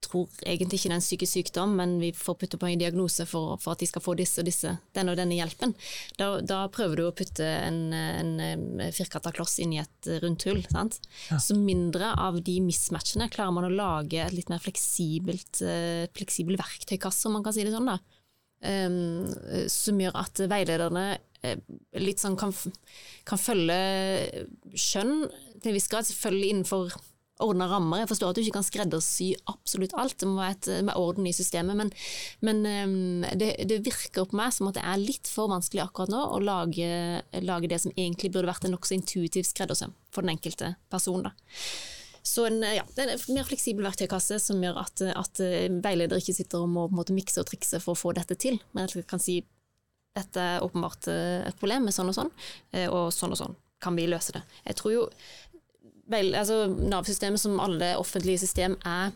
[0.04, 3.26] tror egentlig ikke det er en psykisk sykdom, men vi får putte på en diagnose
[3.28, 5.74] for, for at de skal få disse og disse, denne og denne hjelpen.
[6.20, 10.62] Da, da prøver du å putte en, en firkanta kloss inn i et rundt hull.
[10.70, 11.40] Ja.
[11.42, 16.58] Så mindre av de mismatchene klarer man å lage et litt mer fleksibelt, uh, fleksibel
[16.60, 17.90] verktøykasse, om man kan si det sånn.
[17.90, 17.98] da.
[18.66, 19.26] Um,
[19.70, 21.18] som gjør at veilederne
[22.00, 22.54] litt sånn kan,
[23.28, 23.76] kan følge
[24.74, 25.26] skjønn
[25.60, 26.96] til en viss grad, selvfølgelig innenfor
[27.42, 28.02] ordna rammer.
[28.02, 31.28] Jeg forstår at du ikke kan skreddersy absolutt alt, det må være et, med orden
[31.28, 31.92] i systemet, men,
[32.46, 36.12] men um, det, det, virker på meg som at det er litt for vanskelig akkurat
[36.12, 36.88] nå å lage,
[37.44, 41.26] lage det som egentlig burde vært en nokså intuitiv skreddersøm for den enkelte person.
[41.28, 41.34] Da.
[42.26, 45.42] Så en, ja, en mer fleksibel verktøykasse som gjør at, at
[45.84, 48.34] veiledere ikke sitter og må på en måte mikse og trikse for å få dette
[48.40, 49.42] til, men at jeg kan si
[50.16, 52.32] dette er åpenbart eh, et problem med sånn og sånn,
[52.72, 53.56] eh, og sånn og sånn.
[53.82, 54.42] Kan vi løse det?
[54.64, 55.02] Jeg tror jo
[56.12, 59.14] altså, Nav-systemet som alle offentlige system er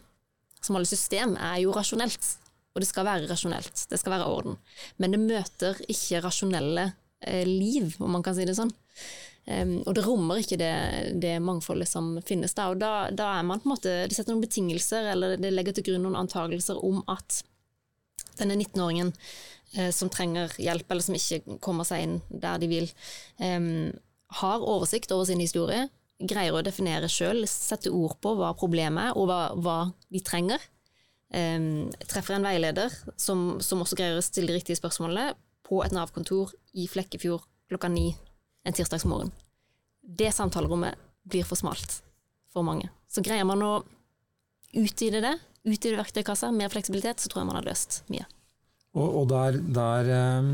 [0.61, 2.37] som alle system er jo rasjonelt.
[2.70, 4.59] Og det skal være rasjonelt, det skal være orden.
[5.03, 6.92] Men det møter ikke rasjonelle
[7.26, 8.70] eh, liv, om man kan si det sånn.
[9.50, 10.74] Um, og det rommer ikke det,
[11.18, 12.68] det mangfoldet som finnes da.
[12.70, 15.74] Og da, da, er man på en måte Det setter noen betingelser, eller det legger
[15.74, 17.40] til grunn noen antagelser om at
[18.38, 19.11] denne 19-åringen
[19.74, 22.87] eh, som trenger hjelp, eller som ikke kommer seg inn der de vil,
[23.42, 23.88] um,
[24.40, 25.88] har oversikt over sin historie,
[26.20, 29.78] greier å definere sjøl, sette ord på hva problemet er, og hva, hva
[30.12, 30.62] de trenger.
[31.30, 35.37] Um, treffer en veileder som, som, også greier å stille de riktige spørsmålene,
[35.70, 38.09] på et Nav-kontor i Flekkefjord klokka ni
[38.66, 39.30] en tirsdagsmorgen.
[40.02, 40.98] Det samtalerommet
[41.30, 42.00] blir for smalt
[42.50, 42.88] for mange.
[43.06, 43.76] Så greier man å
[44.74, 48.26] utvide det, utvide verktøykassa, mer fleksibilitet, så tror jeg man har løst mye.
[48.98, 50.50] Og, og der, der, eh,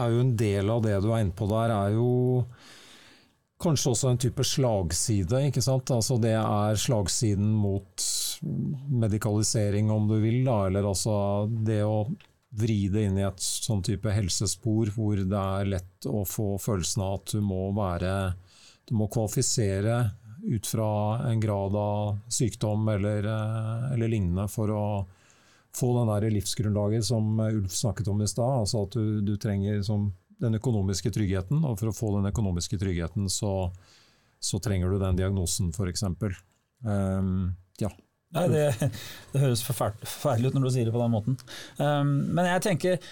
[0.00, 2.10] er jo en del av det du er inne på der, er jo
[3.60, 5.44] kanskje også en type slagside.
[5.48, 5.90] ikke sant?
[5.92, 8.06] Altså Det er slagsiden mot
[9.02, 12.06] medikalisering, om du vil, da, eller altså det å
[12.50, 17.04] vri det inn i et sånn type helsespor hvor det er lett å få følelsen
[17.06, 18.32] av at du må være
[18.88, 20.00] Du må kvalifisere
[20.42, 24.84] ut fra en grad av sykdom eller, eh, eller lignende for å
[25.76, 28.64] få den der livsgrunnlaget som Ulf snakket om i stad.
[28.64, 30.08] Altså at du, du trenger som
[30.40, 33.54] den økonomiske tryggheten, og for å få den økonomiske tryggheten så,
[34.40, 36.06] så trenger du den diagnosen, f.eks.
[36.06, 36.30] Um,
[36.88, 37.34] ehm,
[37.82, 37.92] ja.
[38.30, 38.64] Nei, det,
[39.32, 41.36] det høres forferdelig ut når du sier det på den måten.
[41.82, 43.08] Um, men jeg tenker,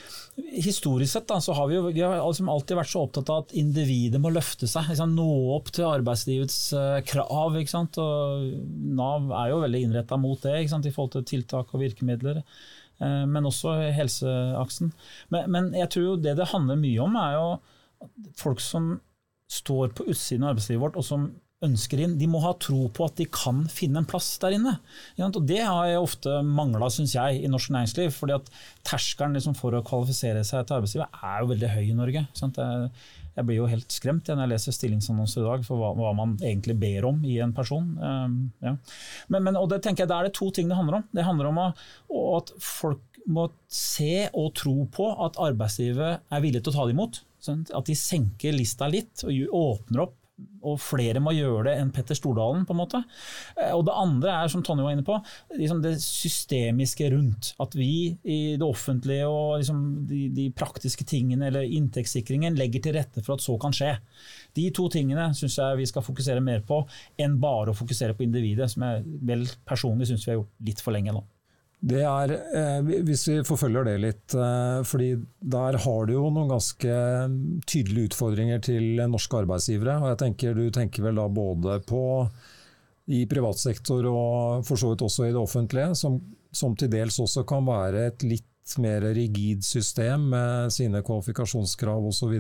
[0.55, 3.43] historisk sett da, så har vi jo vi har liksom alltid vært så opptatt av
[3.43, 4.93] at individet må løfte seg.
[4.93, 7.59] Liksom, nå opp til arbeidslivets uh, krav.
[7.59, 7.99] ikke sant?
[7.99, 8.47] Og
[8.99, 10.87] Nav er jo veldig innretta mot det ikke sant?
[10.87, 12.45] i forhold til tiltak og virkemidler.
[13.03, 14.93] Uh, men også helseaksen.
[15.35, 17.51] Men, men jeg tror jo det det handler mye om, er jo
[18.39, 18.97] folk som
[19.49, 21.31] står på utsiden av arbeidslivet vårt, og som
[21.65, 24.77] ønsker inn, de må ha tro på at de kan finne en plass der inne.
[25.27, 28.13] Og Det har jeg ofte mangla, syns jeg, i norsk næringsliv.
[28.15, 28.51] fordi at
[28.87, 32.27] Terskelen liksom for å kvalifisere seg til arbeidslivet er jo veldig høy i Norge.
[33.39, 36.35] Jeg blir jo helt skremt når jeg leser stillingsannonser i dag for hva, hva, man
[36.43, 37.93] egentlig ber om i en person.
[38.03, 38.75] Um, ja.
[39.31, 41.07] Men, men, og det tenker jeg, Da er det to ting det handler om.
[41.15, 41.69] Det handler om å,
[42.41, 46.97] at folk må se og tro på at arbeidslivet er villig til å ta det
[46.97, 47.23] imot.
[47.49, 50.18] At de senker lista litt og åpner opp
[50.63, 53.01] og flere må gjøre det enn Petter Stordalen, på en måte.
[53.57, 55.19] Eh, og det andre er, som Tonje var inne på,
[55.57, 57.53] liksom det systemiske rundt.
[57.63, 57.91] At vi
[58.23, 63.37] i det offentlige og liksom de, de, praktiske tingene eller inntektssikringen legger til rette for
[63.37, 63.95] at så kan skje.
[64.59, 66.83] De to tingene syns jeg vi skal fokusere mer på,
[67.21, 70.85] enn bare å fokusere på individet, som jeg vel personlig syns vi har gjort litt
[70.85, 71.25] for lenge nå.
[71.79, 76.51] Det er, eh, Hvis vi forfølger det litt, eh, fordi der har du jo noen
[76.51, 76.95] ganske
[77.67, 80.01] tydelige utfordringer til norske arbeidsgivere.
[80.03, 82.31] og jeg tenker Du tenker vel da både på
[83.09, 86.21] i privat sektor og for så vidt også i det offentlige, som,
[86.53, 88.45] som til dels også kan være et litt
[88.77, 92.35] mer rigid system med sine kvalifikasjonskrav osv.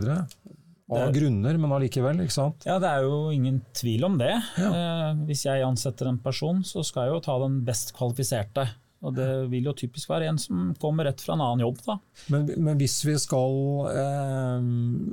[0.89, 2.65] Av grunner, men allikevel, ikke sant?
[2.69, 4.35] Ja, det er jo ingen tvil om det.
[4.61, 4.69] Ja.
[4.69, 8.65] Eh, hvis jeg ansetter en person, så skal jeg jo ta den best kvalifiserte.
[9.07, 11.79] Og det vil jo typisk være en som kommer rett fra en annen jobb.
[11.87, 11.95] Da.
[12.35, 13.55] Men, men hvis vi skal
[13.93, 14.67] eh,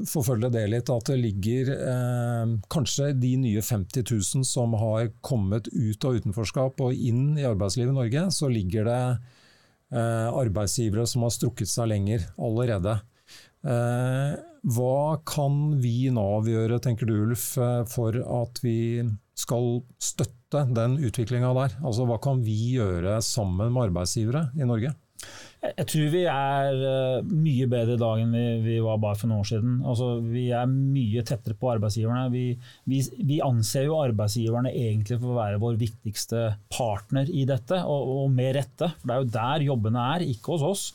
[0.10, 5.70] forfølge det litt, at det ligger eh, kanskje de nye 50 000 som har kommet
[5.70, 9.02] ut av utenforskap og inn i arbeidslivet i Norge, så ligger det
[9.94, 12.98] eh, arbeidsgivere som har strukket seg lenger allerede.
[13.66, 14.34] Eh,
[14.76, 20.64] hva kan vi i Nav gjøre, tenker du Ulf, eh, for at vi skal støtte
[20.76, 21.76] den utviklinga der?
[21.84, 24.94] Altså Hva kan vi gjøre sammen med arbeidsgivere i Norge?
[25.66, 29.30] Jeg tror vi er eh, mye bedre i dag enn vi, vi, var bare for
[29.30, 29.76] noen år siden.
[29.88, 32.28] Altså, vi er mye tettere på arbeidsgiverne.
[32.34, 32.44] Vi,
[32.92, 38.12] vi, vi, anser jo arbeidsgiverne egentlig for å være vår viktigste partner i dette, og,
[38.16, 38.92] og, med rette.
[39.00, 40.86] For det er jo der jobbene er, ikke hos oss.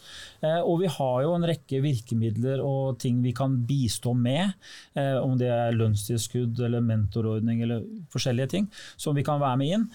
[0.45, 4.55] Eh, og vi har jo en rekke virkemidler og ting vi kan bistå med,
[4.95, 9.75] eh, om det er lønnstilskudd eller mentorordning eller forskjellige ting, som vi kan være med
[9.77, 9.89] inn.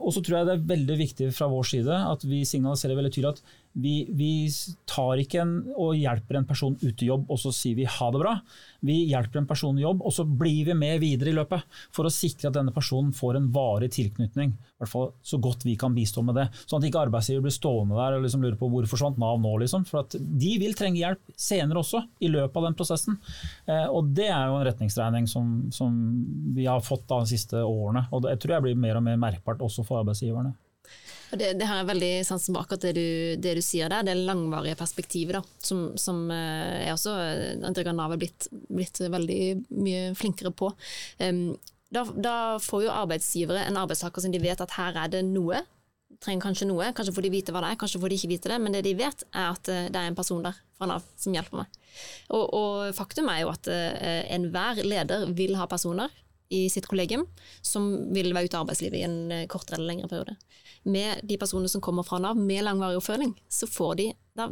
[0.00, 3.12] Og så tror jeg det er veldig viktig fra vår side at vi signaliserer veldig
[3.14, 4.50] tydelig at vi, vi,
[4.90, 8.08] tar ikke en, og hjelper en person ut i jobb, og så sier vi ha
[8.10, 8.32] det bra.
[8.86, 11.66] Vi hjelper en person i jobb, og så blir vi med videre i løpet.
[11.94, 14.56] For å sikre at denne personen får en varig tilknytning.
[14.56, 16.48] I hvert fall så godt vi kan bistå med det.
[16.64, 19.52] Sånn at ikke arbeidsgiver blir stående der og liksom lurer på hvor forsvant Nav nå.
[19.62, 19.86] Liksom.
[19.88, 23.20] For at de vil trenge hjelp senere også, i løpet av den prosessen.
[23.70, 25.94] Eh, og det er jo en retningsregning som, som
[26.56, 28.08] vi har fått de siste årene.
[28.10, 30.56] Og det jeg tror jeg blir mer og mer merkbart også for arbeidsgiverne.
[31.30, 33.08] Det, det her er veldig sansen bak akkurat det du,
[33.42, 37.16] det du sier der, det langvarige perspektivet, da, som, som jeg er også
[37.60, 39.42] inntrykk av Nav er blitt, blitt, veldig
[39.78, 40.72] mye flinkere på.
[41.90, 45.62] Da, da, får jo arbeidsgivere en arbeidstaker som de vet at her er det noe,
[46.22, 48.52] trenger kanskje noe, kanskje får de vite hva det er, kanskje får de ikke vite
[48.52, 51.06] det, men det de vet er at eh, det er en person der fra Nav
[51.18, 51.78] som hjelper meg.
[52.36, 56.12] Og, og faktum er jo at uh, enhver leder vil ha personer
[56.50, 57.26] i sitt kollegium
[57.62, 60.36] som vil være ute av arbeidslivet i en kortere eller lengre periode
[60.82, 64.46] med de personene som kommer fra Nav med langvarig oppfølging, så får de da,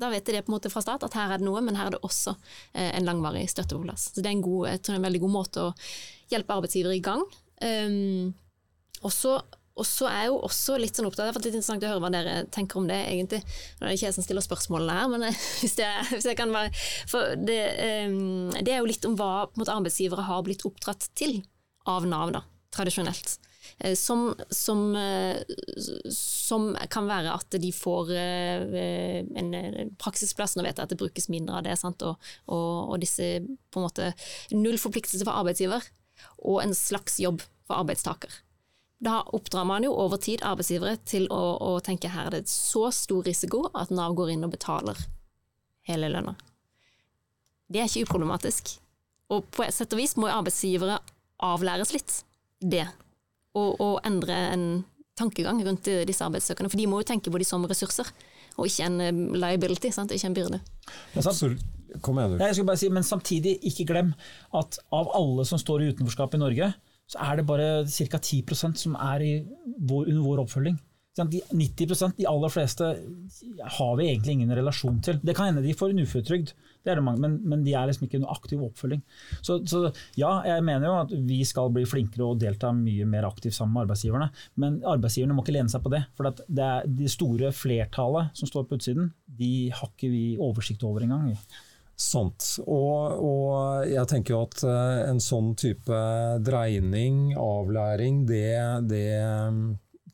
[0.00, 1.78] da, vet de det på en måte fra start, at her er det noe, men
[1.78, 2.34] her er det også
[2.74, 4.10] eh, en langvarig støtte på plass.
[4.10, 5.70] Så det er en, god, en veldig god måte å
[6.32, 7.24] hjelpe arbeidsgivere i gang.
[7.64, 8.34] Um,
[9.78, 12.12] og så er jeg jo også litt sånn opptatt, det er interessant å høre hva
[12.12, 13.40] dere tenker om det, egentlig.
[13.78, 15.26] Nå er det ikke jeg som stiller spørsmålene her, men
[15.62, 16.72] hvis jeg, hvis jeg kan være
[17.10, 17.60] For det,
[18.10, 21.40] um, det, er jo litt om hva måte, arbeidsgivere har blitt oppdratt til
[21.88, 22.44] av Nav, da,
[22.74, 23.38] tradisjonelt.
[23.78, 25.38] Eh, som, som, eh,
[26.12, 30.56] som, kan være at de får eh, en praksisplass.
[30.56, 33.32] Nå vet at det brukes mindre av det, og, og, og, disse
[33.70, 34.12] på en måte
[34.52, 35.88] null forpliktelse for arbeidsgiver
[36.44, 38.32] og en slags jobb for arbeidstaker.
[39.00, 42.90] Da oppdrar man jo over tid arbeidsgivere til å, å tenke her er det så
[42.92, 44.98] stor risiko at Nav går inn og betaler
[45.88, 46.34] hele lønna.
[47.70, 48.74] Det er ikke uproblematisk.
[49.32, 50.98] Og på et sett og vis må arbeidsgivere
[51.46, 52.18] avlæres litt
[52.60, 52.84] det
[53.56, 54.64] og, og endre en
[55.20, 56.70] tankegang rundt disse arbeidssøkerne.
[56.70, 58.08] For de må jo tenke på de som ressurser,
[58.58, 60.12] og ikke en eh, liability, sant?
[60.12, 60.60] ikke en byrde.
[61.16, 61.64] Absolutt.
[62.04, 62.44] Kom igjen, du.
[62.44, 64.12] Jeg skal bare si, Men samtidig, ikke glem
[64.54, 66.68] at av alle som står i utenforskap i Norge,
[67.10, 68.20] så er det bare ca.
[68.22, 69.26] 10% som er
[69.78, 70.78] vår, under vår oppfølging.
[71.20, 72.86] De 90% de aller fleste,
[73.76, 75.18] har vi egentlig ingen relasjon til.
[75.20, 76.52] Det kan hende de får en uføretrygd,
[76.86, 79.02] men, men, de er liksom ikke noe aktiv oppfølging.
[79.42, 79.82] Så, så,
[80.16, 83.74] ja, jeg mener jo at vi skal bli flinkere og delta mye mer aktivt sammen
[83.74, 84.30] med arbeidsgiverne.
[84.62, 86.04] Men arbeidsgiverne må ikke lene seg på det.
[86.16, 90.86] For det er de store flertallet som står på utsiden, de har ikke vi oversikt
[90.88, 91.34] over engang.
[92.00, 92.46] Sant.
[92.64, 96.00] Og, og, jeg tenker jo at eh, en sånn type
[96.40, 98.56] dreining, avlæring, det,
[98.88, 99.20] det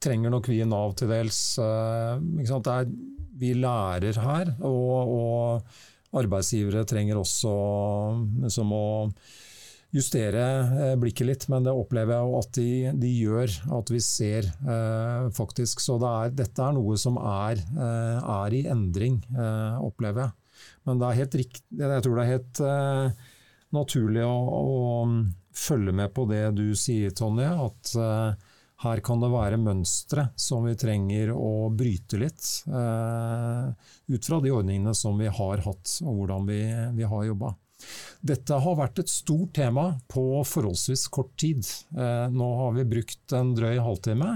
[0.03, 1.41] trenger nok vi i Nav til dels.
[1.62, 2.89] Eh, er,
[3.39, 7.53] vi lærer her, og, og arbeidsgivere trenger også
[8.43, 8.89] liksom, å
[9.95, 12.70] justere eh, blikket litt, men det opplever jeg at de,
[13.05, 14.51] de gjør, at vi ser
[15.39, 15.87] faktisk.
[15.87, 19.20] Så det er, dette er noe som er, er i endring,
[19.87, 20.34] opplever jeg.
[20.87, 23.32] Men det er helt riktig, jeg tror det er helt uh,
[23.74, 25.09] naturlig å, å,
[25.57, 27.49] følge med på det du sier, Tonje.
[27.49, 27.93] at
[28.84, 33.72] her kan det være mønstre som vi trenger å bryte litt, Uh,
[34.12, 36.61] ut fra de ordningene som vi har hatt og hvordan vi,
[36.99, 37.55] vi har jobba.
[38.20, 41.66] Dette har vært et stort tema på forholdsvis kort tid.
[42.32, 44.30] Nå har vi brukt en drøy halvtime.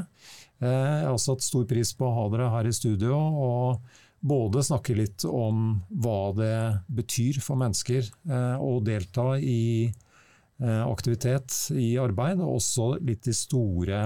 [0.61, 4.94] Jeg har satt stor pris på å ha dere her i studio og både snakke
[4.94, 6.56] litt om hva det
[6.92, 13.36] betyr for mennesker eh, å delta i eh, aktivitet i arbeid, og også litt de
[13.36, 14.02] store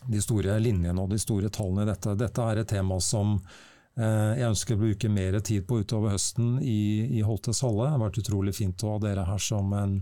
[0.00, 2.16] de store linjene og de store tallene i dette.
[2.16, 6.56] Dette er et tema som eh, jeg ønsker å bruke mer tid på utover høsten
[6.64, 7.84] i, i Holtes Halle.
[7.84, 10.00] Det har vært utrolig fint å ha dere her som en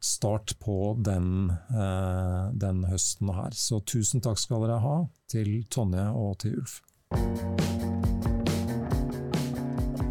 [0.00, 1.50] start på den,
[2.56, 3.52] den høsten her.
[3.52, 4.96] Så tusen takk skal dere ha
[5.28, 6.80] til Tonje og til Ulf.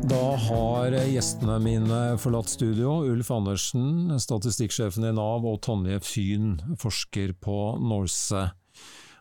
[0.10, 3.04] Da har gjestene mine forlatt studio.
[3.06, 8.48] Ulf Andersen, statistikksjefen i Nav, og Tonje Fyn, forsker på Norse.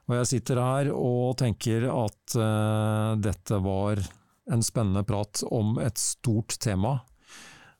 [0.09, 4.01] Og jeg sitter her og tenker at uh, dette var
[4.49, 6.95] en spennende prat om et stort tema.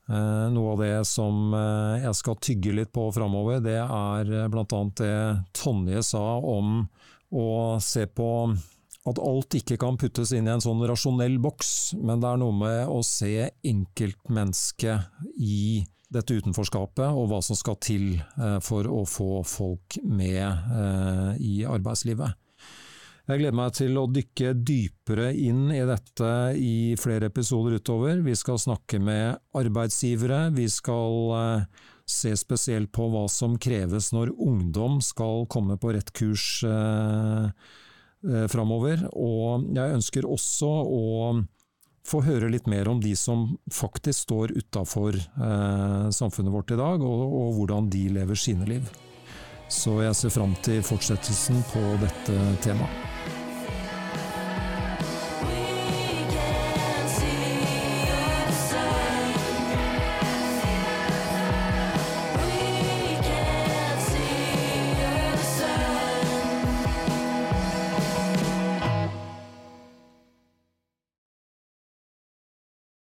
[0.05, 4.83] Uh, noe av det som uh, jeg skal tygge litt på framover, det er bl.a.
[5.01, 5.15] det
[5.57, 6.83] Tonje sa om
[7.33, 7.49] å
[7.81, 8.29] se på
[9.09, 12.55] at alt ikke kan puttes inn i en sånn rasjonell boks, men det er noe
[12.55, 19.03] med å se enkeltmennesket i dette utenforskapet, og hva som skal til eh, for å
[19.07, 22.37] få folk med eh, i arbeidslivet.
[23.29, 28.23] Jeg gleder meg til å dykke dypere inn i dette i flere episoder utover.
[28.25, 34.33] Vi skal snakke med arbeidsgivere, vi skal eh, se spesielt på hva som kreves når
[34.33, 36.57] ungdom skal komme på rett kurs
[38.51, 39.05] framover.
[39.15, 41.05] Og jeg ønsker også å
[42.09, 47.03] få høre litt mer om de som faktisk står utafor eh, samfunnet vårt i dag,
[47.03, 48.89] og, og, hvordan de lever sine liv.
[49.69, 53.08] Så jeg ser fram til fortsettelsen på dette temaet.